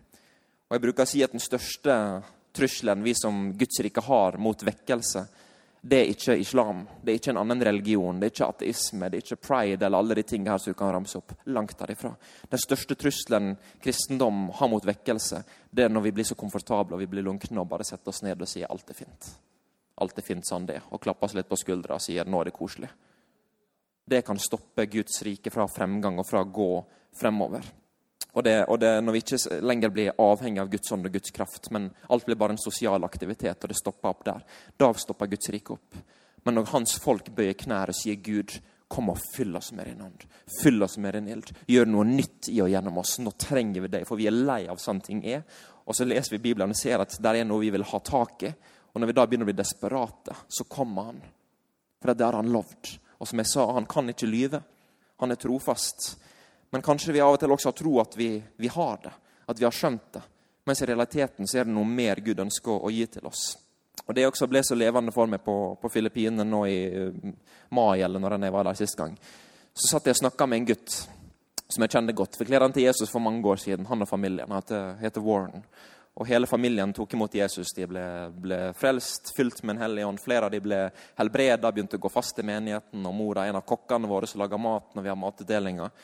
[0.68, 1.96] Og jeg bruker å si at den største
[2.52, 5.24] trusselen vi som Guds rike har mot vekkelse,
[5.84, 6.84] det er ikke islam.
[7.02, 8.20] Det er ikke en annen religion.
[8.20, 10.78] Det er ikke ateisme, det er ikke pride eller alle de tingene her som du
[10.78, 11.34] kan ramse opp.
[11.50, 12.12] Langt derifra.
[12.52, 17.02] Den største trusselen kristendom har mot vekkelse, det er når vi blir så komfortable og
[17.02, 19.32] vi blir lunkne og bare setter oss ned og sier alt er fint.
[20.06, 22.52] Alt er fint sånn det Og klapper oss litt på skuldra og sier nå er
[22.52, 22.92] det koselig.
[24.06, 26.72] Det kan stoppe Guds rike fra fremgang og fra å gå
[27.18, 27.66] fremover.
[28.32, 31.30] Og, det, og det, Når vi ikke lenger blir avhengig av Guds ånd og Guds
[31.36, 34.44] kraft, men alt blir bare en sosial aktivitet, og det stopper opp der,
[34.80, 35.98] da stopper Guds rike opp.
[36.42, 38.56] Men når hans folk bøyer knær og sier Gud,
[38.92, 40.24] kom og fyll oss med din ånd,
[40.60, 43.18] fyll oss med din ild, gjør noe nytt i og gjennom oss.
[43.24, 45.44] Nå trenger vi deg, for vi er lei av sånne ting er.
[45.86, 48.44] Og så leser vi Bibelen og ser at det er noe vi vil ha tak
[48.48, 48.52] i.
[48.92, 51.22] Og når vi da begynner å bli desperate, så kommer han.
[52.02, 52.92] For det har han lovd.
[53.22, 54.60] Og som jeg sa, han kan ikke lyve.
[55.22, 56.10] Han er trofast.
[56.72, 59.12] Men kanskje vi av og til også har tro at vi, vi har det,
[59.46, 60.22] at vi har skjønt det.
[60.64, 63.42] Mens i realiteten så er det noe mer Gud ønsker å, gi til oss.
[64.06, 67.32] Og Det også ble så levende for meg på, på Filippinene nå i uh,
[67.76, 69.16] mai, eller når jeg var der sist gang.
[69.74, 70.96] Så satt jeg og snakka med en gutt
[71.72, 72.38] som jeg kjente godt.
[72.38, 74.52] Fikk han til Jesus for mange år siden, han og familien.
[74.52, 75.64] Han heter, Warren.
[76.20, 77.72] Og Hele familien tok imot Jesus.
[77.72, 78.04] De ble,
[78.36, 80.20] ble frelst, fylt med en hellig ånd.
[80.20, 80.82] Flere av de ble
[81.16, 83.06] helbreda, begynte å gå fast i menigheten.
[83.08, 85.94] Og mora en av kokkene våre som lager mat når vi har matutdelinger.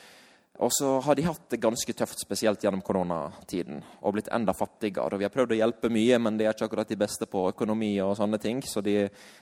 [0.59, 5.15] Og så har de hatt det ganske tøft, spesielt gjennom koronatiden, og blitt enda fattigere.
[5.15, 7.45] Og vi har prøvd å hjelpe mye, men de er ikke akkurat de beste på
[7.53, 8.59] økonomi og sånne ting.
[8.67, 8.97] Så de,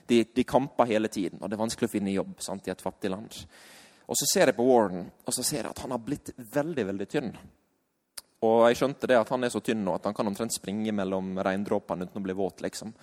[0.06, 2.84] de, de kamper hele tiden, og det er vanskelig å finne jobb sant, i et
[2.84, 3.34] fattig land.
[4.06, 6.84] Og så ser jeg på Warren, og så ser jeg at han har blitt veldig,
[6.92, 7.32] veldig tynn.
[8.46, 10.94] Og jeg skjønte det at han er så tynn nå at han kan omtrent springe
[10.94, 12.94] mellom regndråpene uten å bli våt, liksom.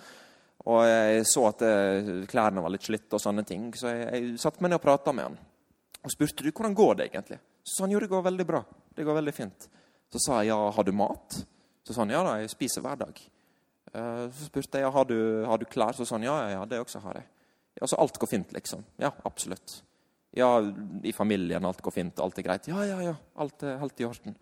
[0.72, 4.40] Og jeg så at eh, klærne var litt slitt og sånne ting, så jeg, jeg
[4.40, 5.36] satte meg ned og prata med han.
[6.00, 7.38] Og spurte du, hvordan går det egentlig.
[7.66, 8.62] Så sa han jo det går veldig bra.
[8.94, 9.66] Det går veldig fint.
[10.12, 11.40] Så sa jeg ja, har du mat?
[11.82, 13.18] Så sa han ja da, jeg spiser hver dag.
[13.92, 15.18] Eh, så spurte jeg ja, har du,
[15.50, 15.96] har du klær?
[15.98, 17.26] Så sa han ja, ja, ja, det også har jeg.
[17.80, 18.84] Ja, Så alt går fint, liksom?
[19.02, 19.80] Ja, absolutt.
[20.36, 20.50] Ja,
[21.02, 22.68] i familien alt går fint, alt er greit?
[22.68, 24.36] Ja, ja, ja, alt er helt i orden.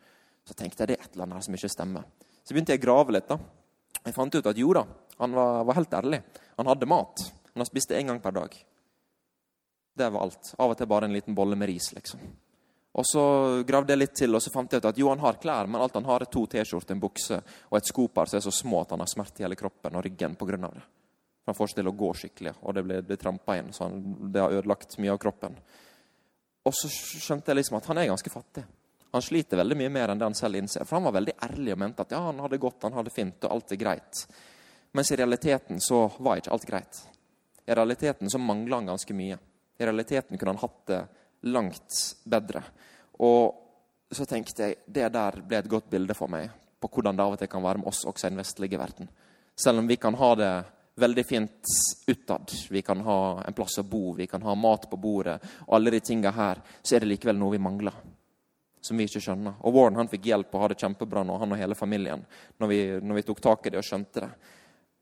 [0.44, 2.06] Så tenkte jeg det er et eller annet her som ikke stemmer.
[2.44, 3.30] Så begynte jeg å grave litt.
[3.30, 3.38] da.
[4.04, 4.84] Jeg fant ut at jo da,
[5.18, 6.20] han var, var helt ærlig.
[6.58, 7.24] Han hadde mat.
[7.54, 8.56] Han spiste én gang per dag.
[9.94, 10.52] Det var alt.
[10.58, 12.20] Av og til bare en liten bolle med ris, liksom.
[12.94, 13.22] Og Så
[13.66, 15.82] gravde jeg litt til, og så fant jeg ut at jo, han har klær, men
[15.82, 18.84] alt han har, er to T-skjorter, en bukse og et skopar som er så små
[18.84, 20.60] at han har smerte i hele kroppen og ryggen pga.
[20.68, 20.84] det.
[21.46, 23.72] Han får seg til å gå skikkelig, og det blir, blir trampa inn.
[23.72, 23.98] så han,
[24.30, 25.58] Det har ødelagt mye av kroppen.
[26.64, 28.64] Og så skjønte jeg liksom at han er ganske fattig.
[29.14, 30.86] Han sliter veldig mye mer enn det han selv innser.
[30.86, 33.44] For han var veldig ærlig og mente at ja, han hadde godt, han hadde fint,
[33.44, 34.22] og alt er greit.
[34.94, 37.02] Mens i realiteten så var ikke alt greit.
[37.66, 39.38] I realiteten så mangla han ganske mye.
[39.78, 41.02] I realiteten kunne han hatt det
[41.50, 42.62] langt bedre.
[43.22, 47.24] Og så tenkte jeg det der ble et godt bilde for meg på hvordan det
[47.24, 49.08] av og til kan være med oss også i den vestlige verden.
[49.56, 50.52] Selv om vi kan ha det
[51.00, 51.70] veldig fint
[52.06, 55.76] utad, vi kan ha en plass å bo, vi kan ha mat på bordet, og
[55.78, 57.96] alle de tinga her, så er det likevel noe vi mangler.
[58.84, 59.56] Som vi ikke skjønner.
[59.64, 62.24] Og Warren han fikk hjelp og hadde det kjempebra nå, han og hele familien,
[62.60, 64.30] når vi, når vi tok tak i det og skjønte det.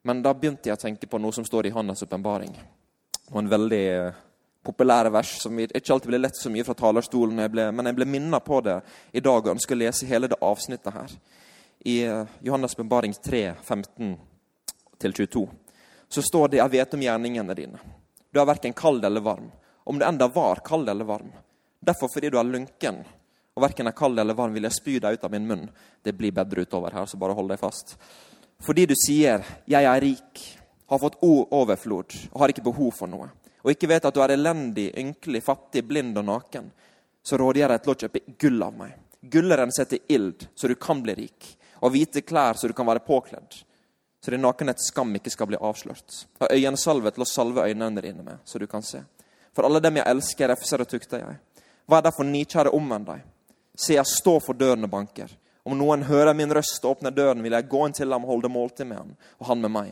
[0.07, 2.55] Men da begynte jeg å tenke på noe som står i Hannes' åpenbaring.
[3.33, 3.87] Og en veldig
[4.63, 7.99] populære vers som ikke alltid ble lett så mye fra talerstolen, jeg ble, men jeg
[7.99, 8.79] ble minnet på det
[9.13, 11.17] i dag og ønsker å lese hele det avsnittet her.
[11.85, 15.49] I eh, Johannes' bebaring 3, 15-22
[16.13, 17.79] så står det 'Jeg vet om gjerningene dine'.
[18.33, 19.51] Du er verken kald eller varm.
[19.85, 21.33] om du enda var kald eller varm.
[21.81, 23.05] Derfor, fordi du er lunken,
[23.57, 25.71] og verken er kald eller varm, vil jeg spy deg ut av min munn.
[26.03, 27.97] Det blir bedre utover her, så bare hold deg fast.
[28.61, 33.31] Fordi du sier 'Jeg er rik', har fått overflod og har ikke behov for noe,
[33.63, 36.71] og ikke vet at du er elendig, ynkelig, fattig, blind og naken,
[37.23, 38.95] så rådgjør jeg deg til å kjøpe gull av meg.
[39.33, 42.89] Gullet renser til ild, så du kan bli rik, og hvite klær, så du kan
[42.89, 43.63] være påkledd
[44.25, 46.21] så din nakenhets skam ikke skal bli avslørt.
[46.39, 49.01] Og øyensalve til å salve øynene dine med, så du kan se.
[49.53, 51.41] For alle dem jeg elsker, refser og tukter jeg.
[51.91, 53.25] Er derfor nikjære, omvend deg.
[53.75, 55.33] Se, jeg står for døren og banker.
[55.67, 58.37] Om noen hører min røst og åpner døren, vil jeg gå inn til ham og
[58.37, 59.11] holde måltid med ham,
[59.43, 59.91] og han med meg.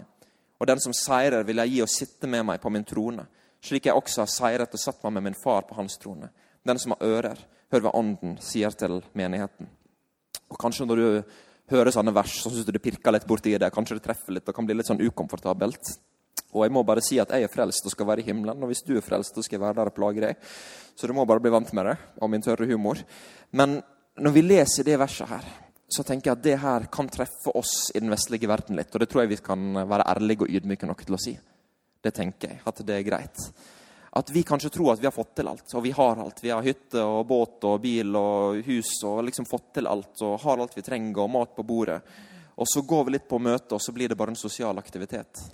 [0.63, 3.27] Og den som seirer, vil jeg gi og sitte med meg på min trone,
[3.65, 6.31] slik jeg også har seiret og satt meg med min far på hans trone.
[6.67, 7.39] Den som har ører,
[7.71, 9.69] hør hva Ånden sier til menigheten.
[10.51, 11.35] Og kanskje når du
[11.71, 13.71] hører sånne vers, så syns du det pirker litt borti det.
[13.75, 15.93] Kanskje det treffer litt og kan bli litt sånn ukomfortabelt.
[16.51, 18.59] Og jeg må bare si at jeg er frelst og skal være i himmelen.
[18.65, 20.41] Og hvis du er frelst, så skal jeg være der og plage deg.
[20.99, 22.99] Så du må bare bli vant med det, og min tørre humor.
[23.55, 23.79] Men
[24.21, 25.47] når vi leser det verset her,
[25.91, 28.91] så tenker jeg at det her kan treffe oss i den vestlige verden litt.
[28.95, 31.37] Og det tror jeg vi kan være ærlige og ydmyke nok til å si.
[32.01, 33.45] Det tenker jeg, at det er greit
[34.11, 36.43] at vi kanskje tror at vi har fått til alt, og vi har alt.
[36.43, 40.41] Vi har hytte og båt og bil og hus og liksom fått til alt og
[40.43, 42.01] har alt vi trenger og mat på bordet.
[42.59, 45.45] Og så går vi litt på møte, og så blir det bare en sosial aktivitet.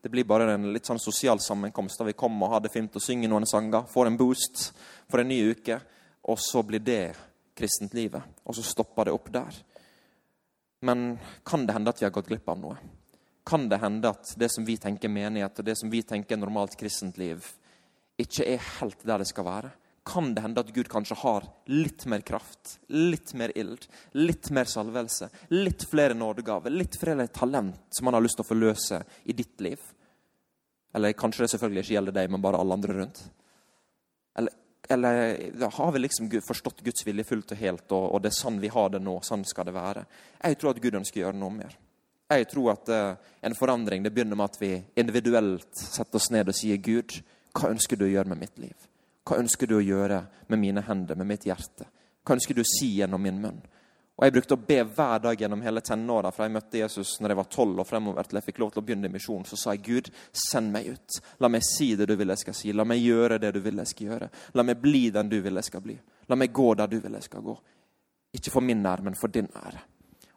[0.00, 2.96] Det blir bare en litt sånn sosial sammenkomst der vi kommer og har det fint
[2.96, 4.66] og synger noen sanger, får en boost
[5.08, 5.78] for en ny uke,
[6.24, 7.14] og så blir det
[7.54, 8.24] kristent livet.
[8.48, 9.62] Og så stopper det opp der.
[10.84, 12.80] Men kan det hende at vi har gått glipp av noe?
[13.44, 16.76] Kan det hende at det som vi tenker menighet, og det som vi tenker normalt
[16.80, 17.44] kristent liv,
[18.20, 19.72] ikke er helt der det skal være,
[20.04, 24.68] kan det hende at Gud kanskje har litt mer kraft, litt mer ild, litt mer
[24.68, 29.36] salvelse, litt flere nådegaver, litt flere talent som han har lyst til å forløse i
[29.36, 29.80] ditt liv.
[30.94, 33.22] Eller kanskje det selvfølgelig ikke gjelder deg, men bare alle andre rundt.
[34.38, 34.52] Eller,
[34.92, 38.60] eller har vi liksom forstått Guds vilje fullt og helt, og, og, det er sånn
[38.60, 40.04] vi har det nå, sånn skal det være?
[40.42, 41.78] Jeg tror at Gud ønsker å gjøre noe mer.
[42.32, 46.48] Jeg tror at uh, en forandring det begynner med at vi individuelt setter oss ned
[46.48, 47.18] og sier Gud,
[47.54, 48.88] hva ønsker du å gjøre med mitt liv?
[49.24, 51.86] Hva ønsker du å gjøre med mine hender, med mitt hjerte?
[52.24, 53.60] Hva ønsker du å si gjennom min munn?
[54.14, 57.32] Og Jeg brukte å be hver dag gjennom hele tenåra fra jeg møtte Jesus når
[57.32, 59.42] jeg var tolv og fremover til jeg fikk lov til å begynne i misjon.
[59.48, 61.16] Så sa jeg Gud, send meg ut.
[61.42, 62.70] La meg si det du vil jeg skal si.
[62.72, 64.28] La meg gjøre det du vil jeg skal gjøre.
[64.54, 65.96] La meg bli den du vil jeg skal bli.
[66.30, 67.56] La meg gå der du vil jeg skal gå.
[68.38, 69.82] Ikke for min ære, men for din ære.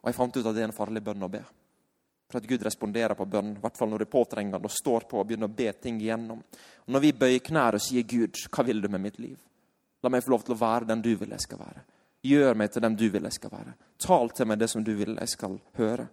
[0.02, 1.44] Og jeg fant ut at det er en farlig bønn å be.
[2.28, 5.06] For at Gud responderer på bønn, i hvert fall når det er påtrengende, og står
[5.08, 6.42] på og begynner å be ting igjennom.
[6.86, 9.40] Og Når vi bøyer knær og sier 'Gud, hva vil du med mitt liv?'
[10.04, 11.84] La meg få lov til å være den du vil jeg skal være.
[12.24, 13.74] Gjør meg til den du vil jeg skal være.
[14.00, 16.08] Tal til meg det som du vil jeg skal høre.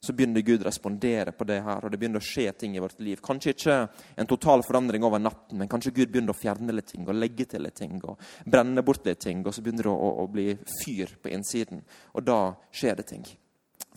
[0.00, 2.80] Så begynner Gud å respondere på det her, og det begynner å skje ting i
[2.80, 3.20] vårt liv.
[3.20, 3.76] Kanskje ikke
[4.16, 7.44] en total forandring over natten, men kanskje Gud begynner å fjerne litt ting og legge
[7.44, 8.16] til litt ting og
[8.48, 11.84] brenne bort litt ting, og så begynner det å, å, å bli fyr på innsiden.
[12.16, 12.40] Og da
[12.72, 13.28] skjer det ting.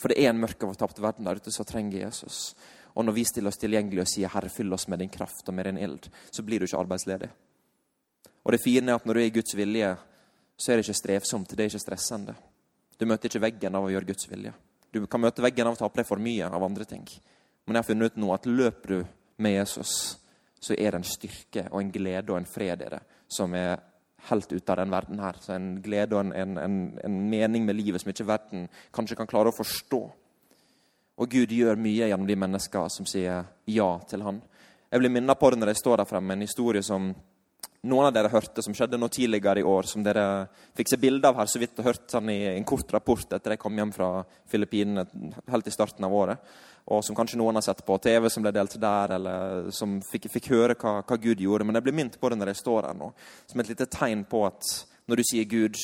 [0.03, 2.57] For det er en mørk og fortapt verden der ute som trenger Jesus.
[2.93, 5.53] Og når vi stiller oss tilgjengelige og sier 'Herre, fyll oss med din kraft og
[5.53, 7.29] med din ild', så blir du ikke arbeidsledig.
[8.43, 9.95] Og det fine er at når du er i Guds vilje,
[10.57, 12.35] så er det ikke strevsomt, det er ikke stressende.
[12.99, 14.53] Du møter ikke veggen av å gjøre Guds vilje.
[14.93, 17.07] Du kan møte veggen av å ta på deg for mye av andre ting.
[17.65, 19.05] Men jeg har funnet ut nå at løper du
[19.37, 20.17] med Jesus,
[20.59, 23.79] så er det en styrke og en glede og en fred i det som er
[24.29, 25.39] helt ute av den verden her.
[25.41, 29.29] Så en glede og en, en, en, mening med livet som ikke verden kanskje kan
[29.29, 30.01] klare å forstå.
[31.21, 34.41] Og Gud gjør mye gjennom de mennesker som sier ja til Han.
[34.89, 37.11] Jeg blir minnet på det når jeg står der fremme, en historie som
[37.83, 40.45] noen av dere hørte, som skjedde nå tidligere i år, som dere
[40.77, 43.55] fikk se bilde av her så vidt og hørte sånn i en kort rapport etter
[43.55, 44.11] jeg kom hjem fra
[44.49, 45.03] Filippinene
[45.51, 46.53] helt i starten av året
[46.85, 50.27] og som kanskje noen har sett på TV, som ble delt der, eller som fikk,
[50.33, 51.67] fikk høre hva, hva, Gud gjorde.
[51.67, 53.11] Men jeg blir minnet på det når jeg står her nå,
[53.47, 54.73] som et lite tegn på at
[55.07, 55.79] når du sier 'Gud,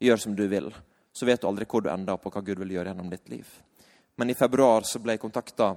[0.00, 0.72] gjør som du vil',
[1.12, 3.48] så vet du aldri hvor du ender på hva Gud vil gjøre gjennom ditt liv.
[4.16, 5.74] Men i februar så ble jeg kontakta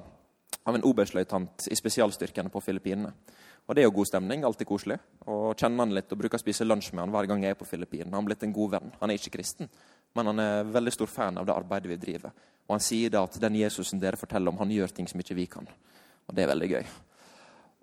[0.65, 3.11] av en oberstløytnant i spesialstyrkene på Filippinene.
[3.65, 4.97] Og det er jo god stemning, alltid koselig.
[5.31, 7.59] Og kjenner han litt og bruker å spise lunsj med han hver gang jeg er
[7.59, 8.13] på Filippinene.
[8.13, 8.91] Han er blitt en god venn.
[8.99, 9.69] Han er ikke kristen,
[10.15, 12.35] men han er veldig stor fan av det arbeidet vi driver.
[12.65, 15.37] Og han sier da at den Jesusen dere forteller om, han gjør ting som ikke
[15.37, 15.67] vi kan.
[16.25, 16.85] Og det er veldig gøy.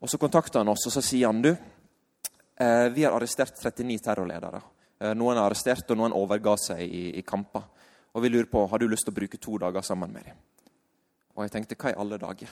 [0.02, 3.98] Og Så kontakter han oss og så sier han du, eh, vi har arrestert 39
[4.02, 4.62] terrorledere.
[4.98, 7.62] Eh, noen er arrestert, og noen overga seg i, i kamper.
[8.12, 10.40] Og vi lurer på har du lyst til å bruke to dager sammen med dem.
[11.36, 12.50] Og jeg tenkte hva i alle dager?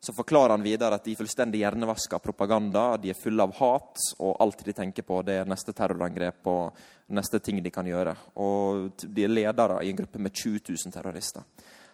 [0.00, 2.92] Så forklarer han videre at de er fullstendig hjernevaska propaganda.
[3.02, 6.78] De er fulle av hat, og alt de tenker på, det er neste terrorangrep og
[7.18, 8.14] neste ting de kan gjøre.
[8.38, 11.42] Og de er ledere i en gruppe med 20 000 terrorister.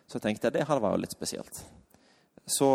[0.07, 1.65] Så tenkte jeg det her var jo litt spesielt.
[2.47, 2.67] så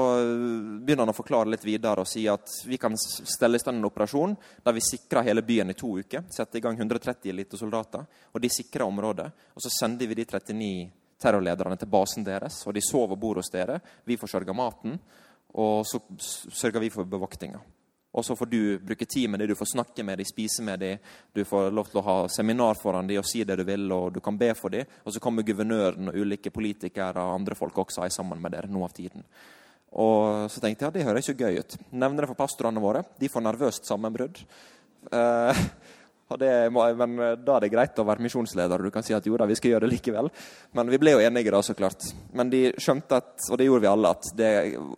[0.81, 3.85] begynner han å forklare litt videre og si at vi kan stelle i stand en
[3.85, 4.33] operasjon
[4.65, 6.23] der vi sikrer hele byen i to uker.
[6.33, 9.27] Setter i gang 130 elitesoldater, og de sikrer området.
[9.53, 10.71] Og så sender vi de 39
[11.21, 13.79] terrorlederne til basen deres, og de sover og bor hos dere.
[14.05, 14.95] Vi forsørger maten,
[15.59, 17.59] og så sørger vi for bevoktinga.
[18.11, 20.79] Og så får du bruke tid med dem, du får snakke med dem, spise med
[20.79, 20.97] dem.
[21.33, 24.15] Du får lov til å ha seminar foran dem og si det du vil, og
[24.15, 24.89] du kan be for dem.
[25.05, 28.71] Og så kommer guvernøren og ulike politikere og andre folk også er sammen med dere
[28.71, 29.25] noe av tiden.
[30.01, 31.77] Og så tenkte jeg ja, det høres ikke gøy ut.
[31.91, 33.05] Nevner det for pastorene våre.
[33.21, 34.41] De får nervøst sammenbrudd.
[36.29, 39.37] Eh, men eh, da er det greit å være misjonsleder, du kan si at jo
[39.39, 40.29] da, vi skal gjøre det likevel.
[40.77, 42.05] Men vi ble jo enige da, så klart.
[42.37, 44.51] Men de skjønte, at, og det gjorde vi alle, at det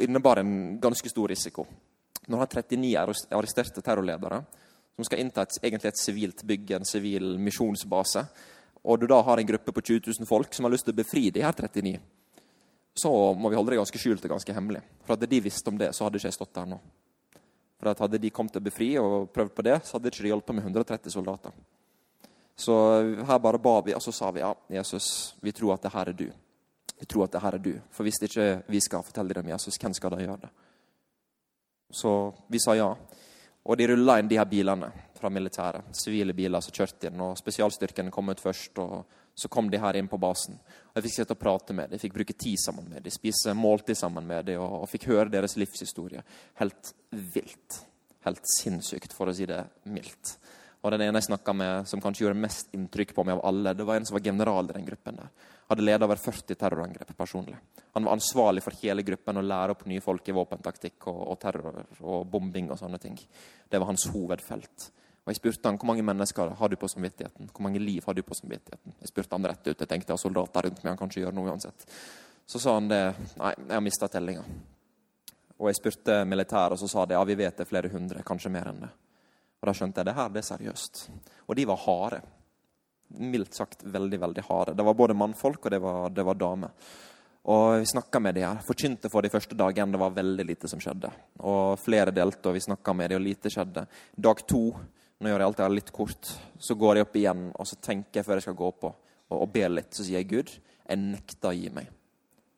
[0.07, 1.67] innebar en ganske stor risiko.
[2.27, 2.93] Når har 39
[3.33, 4.43] arresterte terrorledere
[4.95, 8.25] som skal innta et, egentlig et sivilt bygg, en sivil misjonsbase,
[8.81, 10.99] og du da har en gruppe på 20 000 folk som har lyst til å
[10.99, 11.99] befri de her 39
[12.93, 14.81] så må vi holde det ganske skjult og ganske hemmelig.
[15.05, 16.79] For hadde de visst om det, så hadde ikke jeg stått der nå.
[17.81, 20.57] For Hadde de kommet å befri og prøvd på det, så hadde ikke de hjulpet
[20.57, 21.53] med 130 soldater.
[22.55, 22.75] Så
[23.25, 26.11] her bare ba vi, og så sa vi ja, Jesus, vi tror at det her
[26.11, 26.27] er du.
[26.99, 27.71] Vi tror at det her er du.
[27.89, 30.51] For hvis ikke vi skal fortelle dem Jesus, hvem skal da gjøre det?
[31.91, 32.11] Så
[32.53, 32.91] vi sa ja.
[33.65, 35.89] Og de rulla inn de her bilene fra militæret.
[35.97, 37.21] Sivile biler som kjørte inn.
[37.21, 38.77] og Spesialstyrkene kom ut først.
[38.77, 40.59] og Så kom de her inn på basen.
[40.91, 43.13] Og Jeg fikk sitte og prate med dem, jeg fikk bruke tid sammen med dem,
[43.13, 46.21] spise måltid sammen med dem og, og fikk høre deres livshistorie.
[46.61, 46.93] Helt
[47.33, 47.79] vilt.
[48.27, 50.35] Helt sinnssykt, for å si det mildt.
[50.81, 53.73] Og Den ene jeg snakka med som kanskje gjorde mest inntrykk på meg av alle,
[53.77, 55.17] det var en som var general i den gruppen.
[55.17, 55.49] der.
[55.69, 57.57] Hadde ledet over 40 terrorangrep personlig.
[57.93, 61.39] Han var ansvarlig for hele gruppen og lære opp nye folk i våpentaktikk og, og
[61.41, 63.17] terror og bombing og sånne ting.
[63.69, 64.89] Det var hans hovedfelt.
[65.21, 67.51] Og Jeg spurte han hvor mange mennesker har du på samvittigheten.
[67.53, 68.95] Hvor mange liv har du på samvittigheten?
[69.03, 69.77] Jeg spurte han rett ut.
[69.77, 71.85] Jeg tenkte jeg har soldater rundt meg, han kan ikke gjøre noe uansett.
[72.49, 73.03] Så sa han det.
[73.37, 74.43] Nei, jeg har mista tellinga.
[75.61, 78.25] Og jeg spurte militæret, og så sa de ja, vi vet det er flere hundre,
[78.25, 78.89] kanskje mer enn det.
[79.61, 81.01] Og da skjønte jeg det her det er seriøst.
[81.45, 82.21] Og de var harde.
[83.21, 84.73] Mildt sagt veldig, veldig harde.
[84.73, 86.73] Det var både mannfolk, og det var, det var damer.
[87.51, 88.63] Og vi snakka med de her.
[88.65, 89.93] Forkynte for de første dagene.
[89.93, 91.11] Det var veldig lite som skjedde.
[91.45, 93.85] Og flere delte, og vi snakka med de, og lite skjedde.
[94.17, 94.63] Dag to
[95.21, 96.33] nå gjør jeg alt jeg har litt kort.
[96.57, 99.37] Så går jeg opp igjen og så tenker jeg før jeg skal gå på og,
[99.37, 99.93] og ber litt.
[99.93, 101.91] Så sier jeg Gud, jeg nekter å gi meg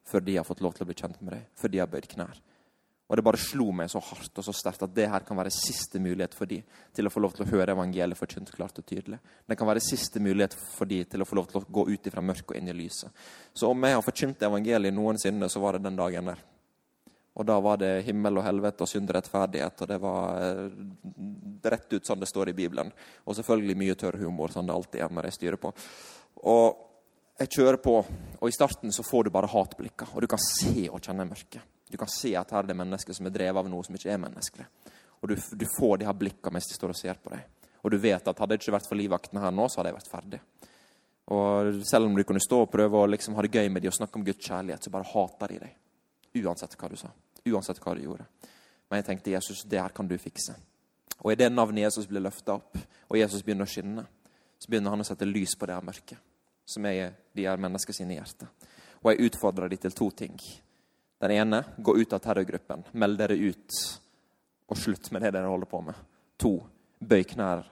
[0.08, 1.46] før de har fått lov til å bli kjent med deg.
[1.60, 2.42] Før de har bøyd knær.
[3.12, 5.52] Og det bare slo meg så hardt og så sterkt at det her kan være
[5.54, 6.62] siste mulighet for de
[6.96, 9.20] til å få lov til å høre evangeliet forkynt klart og tydelig.
[9.46, 12.10] Det kan være siste mulighet for de til å få lov til å gå ut
[12.14, 13.12] fra mørket og inn i lyset.
[13.54, 16.42] Så om jeg har forkynt evangeliet noensinne, så var det den dagen der.
[17.34, 19.82] Og da var det himmel og helvete og synd og rettferdighet.
[19.82, 22.92] Og det var eh, rett ut sånn det står i Bibelen.
[23.26, 25.74] Og selvfølgelig mye tørr humor, sånn det alltid er når jeg styrer på.
[26.54, 26.84] Og
[27.42, 27.96] jeg kjører på,
[28.38, 31.66] og i starten så får du bare hatblikka, Og du kan se og kjenne mørket.
[31.90, 34.14] Du kan se at her er det mennesker som er drevet av noe som ikke
[34.14, 34.68] er menneskelig.
[35.22, 37.48] Og du, du får de her blikka mens de står og ser på deg.
[37.84, 39.98] Og du vet at hadde det ikke vært for livvaktene her nå, så hadde jeg
[39.98, 40.40] vært ferdig.
[41.34, 43.90] Og selv om du kunne stå og prøve å liksom ha det gøy med de
[43.92, 45.76] og snakke om Guds kjærlighet, så bare hater de deg.
[46.42, 47.12] Uansett hva du sa.
[47.46, 48.26] Uansett hva du gjorde.
[48.90, 50.56] Men jeg tenkte Jesus, det her kan du fikse.
[51.24, 52.78] Og i det navnet Jesus blir løfta opp,
[53.10, 54.04] og Jesus begynner å skinne,
[54.60, 56.20] så begynner han å sette lys på det her mørket,
[56.66, 58.52] som er de her menneskene sine hjerter.
[59.04, 60.38] Og jeg utfordrer dem til to ting.
[61.24, 62.86] Den ene, gå ut av terrorgruppen.
[63.00, 63.80] Meld dere ut,
[64.68, 66.00] og slutt med det dere holder på med.
[66.44, 66.54] To,
[67.00, 67.66] bøy knær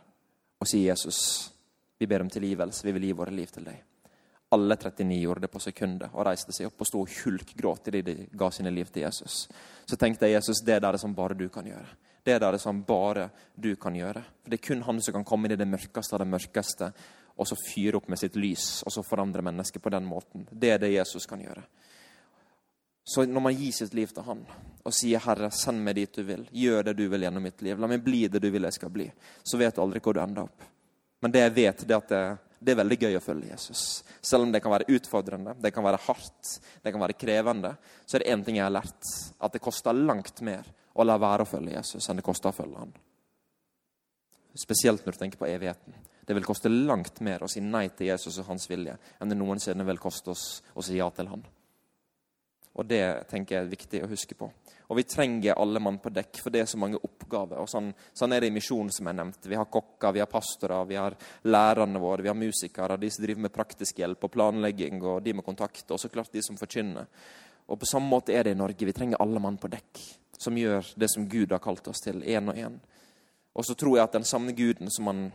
[0.62, 1.20] og si Jesus,
[1.98, 3.80] vi ber om tilgivelse, vi vil gi våre liv til deg.
[4.52, 8.02] Alle 39 gjorde det på sekundet og reiste seg opp og sto og hulkgråt idet
[8.08, 9.46] de ga sine liv til Jesus.
[9.88, 11.88] Så tenkte jeg Jesus, det er det som bare du kan gjøre.
[12.24, 14.22] Det er det som bare du kan gjøre.
[14.44, 16.92] For Det er kun han som kan komme inn i det mørkeste av det mørkeste
[17.38, 20.44] og så fyre opp med sitt lys og så forandre mennesket på den måten.
[20.52, 21.64] Det er det Jesus kan gjøre.
[23.04, 24.46] Så når man gir sitt liv til han
[24.84, 27.80] og sier 'Herre, send meg dit du vil', gjør det du vil gjennom mitt liv,
[27.80, 29.12] la meg bli det du vil jeg skal bli,
[29.44, 30.62] så vet du aldri hvor du ender opp.
[31.22, 34.04] Men det jeg vet, det er at det det er veldig gøy å følge Jesus.
[34.22, 36.52] Selv om det kan være utfordrende, det kan være hardt,
[36.84, 37.72] det kan være krevende,
[38.06, 39.08] så er det én ting jeg har lært.
[39.42, 42.56] At det koster langt mer å la være å følge Jesus enn det koster å
[42.56, 42.94] følge han.
[44.62, 45.96] Spesielt når du tenker på evigheten.
[46.28, 49.40] Det vil koste langt mer å si nei til Jesus og hans vilje enn det
[49.40, 50.46] noensinne vil koste oss
[50.78, 51.42] å si ja til han.
[52.78, 54.52] Og det tenker jeg er viktig å huske på.
[54.92, 57.62] Og vi trenger alle mann på dekk, for det er så mange oppgaver.
[57.64, 59.48] Og sånn, sånn er det i misjonen, som jeg nevnte.
[59.48, 61.16] Vi har kokker, vi har pastorer, vi har
[61.48, 65.38] lærerne våre, vi har musikere, de som driver med praktisk hjelp og planlegging, og de
[65.38, 67.08] med kontakt, og så klart de som forkynner.
[67.72, 68.90] Og på samme måte er det i Norge.
[68.92, 70.04] Vi trenger alle mann på dekk,
[70.36, 72.76] som gjør det som Gud har kalt oss til, én og én.
[73.56, 75.26] Og så tror jeg at den samme Guden som man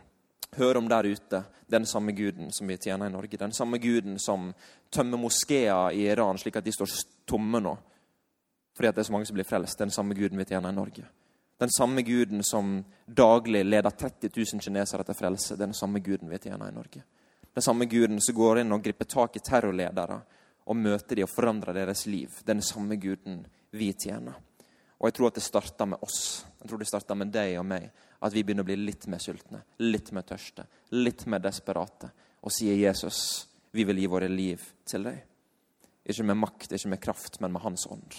[0.60, 3.40] hører om der ute, den samme guden som vi tjener i Norge.
[3.40, 4.52] Den samme guden som
[4.92, 6.92] tømmer moskeer i Iran slik at de står
[7.26, 7.76] tomme nå
[8.76, 9.78] fordi det er så mange som blir frelst.
[9.78, 11.06] Den samme Guden vi tjener i Norge.
[11.58, 15.56] Den samme Guden som daglig leder 30 000 kinesere til frelse.
[15.56, 17.02] Den samme Guden vi tjener i Norge.
[17.54, 20.18] Den samme Guden som går inn og griper tak i terrorledere
[20.66, 22.42] og møter dem og forandrer deres liv.
[22.44, 24.36] Den samme Guden vi tjener.
[25.00, 26.44] Og jeg tror at det starter med oss.
[26.60, 27.88] Jeg tror det starter med deg og meg.
[28.20, 30.64] At vi begynner å bli litt mer sultne, litt mer tørste,
[30.96, 32.12] litt mer desperate.
[32.44, 35.20] Og sier Jesus, vi vil gi våre liv til deg.
[36.06, 38.16] Ikke med makt, ikke med kraft, men med Hans ånd.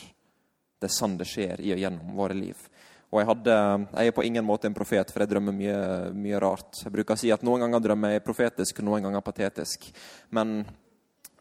[0.77, 2.67] Det er sånn det skjer i og gjennom våre liv.
[3.07, 3.53] Og jeg, hadde,
[3.93, 5.77] jeg, er på ingen måte en profet, for jeg drømmer mye,
[6.11, 6.81] mye, rart.
[6.83, 9.87] Jeg bruker å si at noen ganger drømmer jeg profetisk, noen ganger patetisk.
[10.35, 10.59] Men,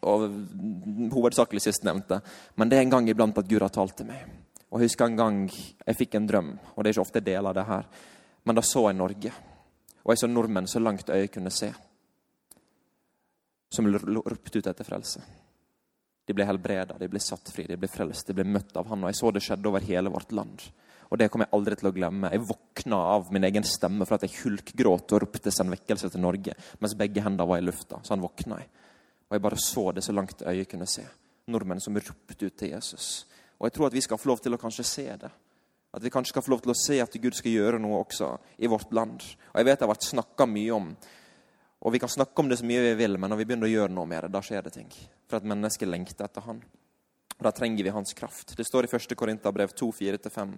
[0.07, 0.29] og
[1.11, 2.21] Hovedsakelig sistnevnte.
[2.55, 4.23] Men det er en gang iblant at Gud har talt til meg.
[4.71, 7.27] Og Jeg husker en gang jeg fikk en drøm, og det er ikke ofte jeg
[7.29, 7.91] deler det her.
[8.47, 9.33] Men da så jeg Norge.
[10.05, 11.73] Og jeg så nordmenn så langt øyet kunne se.
[13.75, 15.19] Som ropte ut etter frelse.
[16.27, 19.05] De ble helbreda, de ble satt fri, de ble frelst, de ble møtt av Han.
[19.05, 20.65] Og jeg så det skjedde over hele vårt land.
[21.07, 22.31] Og det kommer jeg aldri til å glemme.
[22.33, 26.23] Jeg våkna av min egen stemme for at jeg hulkgråt og ropte send vekkelse til
[26.23, 28.01] Norge mens begge hendene var i lufta.
[28.03, 28.67] Så han våkna jeg.
[29.27, 31.05] Og jeg bare så det så langt øyet kunne se.
[31.47, 33.25] Nordmenn som ropte ut til Jesus.
[33.57, 35.31] Og jeg tror at vi skal få lov til å kanskje se det.
[35.95, 38.33] At vi kanskje skal få lov til å se at Gud skal gjøre noe også
[38.59, 39.23] i vårt land.
[39.53, 40.91] Og jeg vet det har vært snakka mye om
[41.79, 43.75] og vi kan snakke om det så mye vi vil, men når vi begynner å
[43.75, 44.89] gjøre noe med det, da skjer det ting.
[45.29, 46.61] For at mennesket lengter etter Han.
[47.37, 48.55] Og Da trenger vi hans kraft.
[48.57, 49.13] Det står i 1.
[49.15, 50.55] Korinterbrev 2, 4-5.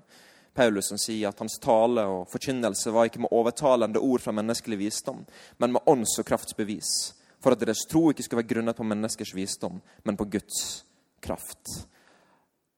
[0.55, 4.77] Paulus som sier at hans tale og forkynnelse var ikke med overtalende ord fra menneskelig
[4.79, 5.25] visdom,
[5.57, 7.13] men med ånds- og kraftsbevis,
[7.43, 10.85] for at deres tro ikke skulle være grunnet på menneskers visdom, men på Guds
[11.21, 11.83] kraft.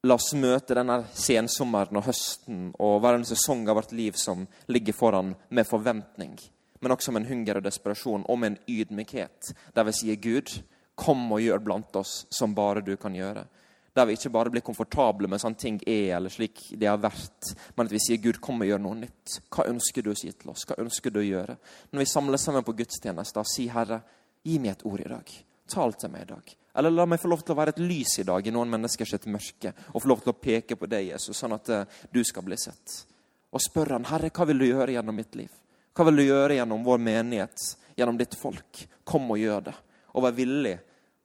[0.04, 4.44] La oss møte denne sensommeren og høsten og være en sesong av vårt liv som
[4.66, 6.36] ligger foran, med forventning
[6.82, 10.62] men også med en hunger og desperasjon og med en ydmykhet, der vi sier, 'Gud,
[10.94, 13.46] kom og gjør blant oss som bare du kan gjøre'.
[13.94, 17.52] Der vi ikke bare blir komfortable med sånn ting er, eller slik det har vært,
[17.76, 19.38] men at vi sier, 'Gud, kom og gjør noe nytt'.
[19.50, 20.64] Hva ønsker du å si til oss?
[20.66, 21.56] Hva ønsker du å gjøre?
[21.92, 24.02] Når vi samles sammen på gudstjenester, si, 'Herre,
[24.42, 25.38] gi meg et ord i dag'.
[25.68, 26.56] Tal til meg i dag.
[26.74, 29.26] Eller la meg få lov til å være et lys i dag i noen menneskers
[29.26, 32.42] mørke, og få lov til å peke på deg, Jesus, sånn at uh, du skal
[32.42, 33.06] bli sett.
[33.52, 35.61] Og spør han, 'Herre, hva vil du gjøre gjennom mitt liv?'
[35.92, 37.66] Hva vil du gjøre gjennom vår menighet,
[37.96, 38.86] gjennom ditt folk?
[39.04, 39.76] Kom og gjør det.
[40.16, 40.78] Og vær villig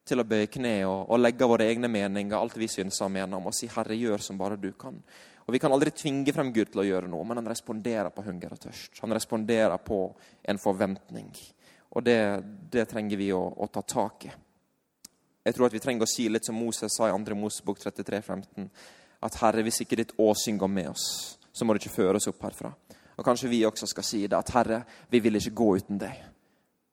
[0.08, 3.40] til å bøye kne og, og legge våre egne meninger, alt vi syns og mener
[3.40, 5.02] om, og si 'Herre, gjør som bare du kan'.
[5.48, 8.24] Og Vi kan aldri tvinge frem Gud til å gjøre noe, men han responderer på
[8.26, 9.00] hunger og tørst.
[9.00, 10.14] Han responderer på
[10.44, 11.32] en forventning.
[11.96, 14.32] Og det, det trenger vi å, å, ta tak i.
[15.48, 17.36] Jeg tror at vi trenger å si litt som Moses sa i 2.
[17.40, 18.68] Mosebok 33, 15,
[19.24, 22.28] at Herre, hvis ikke ditt åsyn går med oss, så må du ikke føre oss
[22.28, 22.74] opp herfra.
[23.18, 26.26] Og kanskje vi også skal si det, at Herre, vi vil ikke gå uten deg.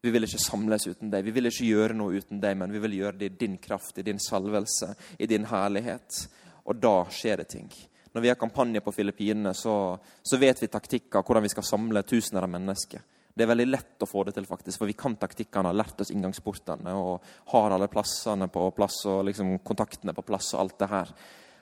[0.05, 1.25] Vi vil ikke samles uten deg.
[1.25, 3.99] Vi vil ikke gjøre noe uten deg, men vi vil gjøre det i din kraft,
[3.99, 6.25] i din salvelse, i din herlighet.
[6.68, 7.70] Og da skjer det ting.
[8.14, 12.05] Når vi har kampanje på Filippinene, så, så vet vi taktikker, hvordan vi skal samle
[12.07, 13.03] tusener av mennesker.
[13.35, 16.05] Det er veldig lett å få det til, faktisk, for vi kan taktikkene, har lært
[16.05, 20.77] oss inngangsportene og har alle plassene på plass og liksom kontaktene på plass og alt
[20.85, 21.11] det her.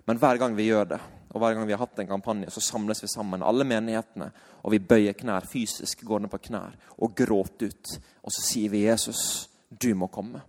[0.04, 1.00] Men hver gang vi gjør det,
[1.32, 4.28] og hver gang vi har hatt en kampanje, så samles vi sammen, alle menighetene,
[4.62, 7.92] og vi bøyer knær, fysisk går ned på knær og gråter ut.
[8.22, 10.42] Og så sier vi, 'Jesus, du må komme'.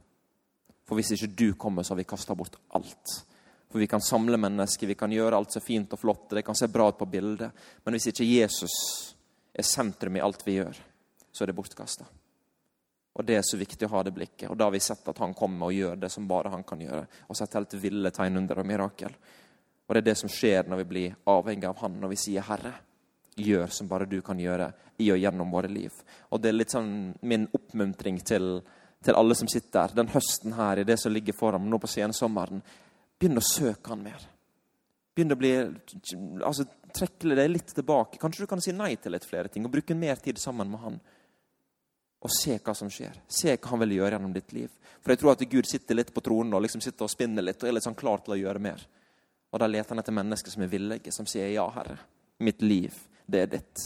[0.86, 3.24] For hvis ikke du kommer, så har vi kasta bort alt.
[3.72, 6.56] For vi kan samle mennesker, vi kan gjøre alt så fint og flott, det kan
[6.56, 7.52] se bra ut på bildet.
[7.86, 8.74] Men hvis ikke Jesus
[9.54, 10.78] er sentrum i alt vi gjør,
[11.32, 12.06] så er det bortkasta.
[13.14, 14.48] Og det er så viktig å ha det blikket.
[14.50, 16.82] Og da har vi sett at han kommer og gjør det som bare han kan
[16.82, 17.04] gjøre.
[17.30, 19.14] Og sett helt ville tegn under og mirakel.
[19.86, 22.42] Og det er det som skjer når vi blir avhengig av Han, når vi sier
[22.42, 22.74] 'Herre,
[23.36, 26.04] gjør som bare du kan gjøre i og gjennom våre liv'.
[26.32, 28.62] Og det er litt sånn min oppmuntring til,
[29.04, 31.88] til alle som sitter der den høsten her, i det som ligger foran nå på
[31.88, 32.62] sensommeren.
[33.20, 34.22] Begynn å søke Han mer.
[35.14, 35.54] Begynn å bli
[36.42, 38.20] altså Trekke deg litt tilbake.
[38.22, 40.80] Kanskje du kan si nei til litt flere ting og bruke mer tid sammen med
[40.80, 41.00] Han.
[42.24, 43.18] Og se hva som skjer.
[43.28, 44.72] Se hva Han vil gjøre gjennom ditt liv.
[45.04, 47.64] For jeg tror at Gud sitter litt på tronen og liksom sitter og spinner litt
[47.64, 48.86] og er litt sånn klar til å gjøre mer.
[49.52, 52.00] Og da leter han etter mennesker som er villige, som sier ja, Herre.
[52.40, 52.96] Mitt liv,
[53.28, 53.84] det er ditt.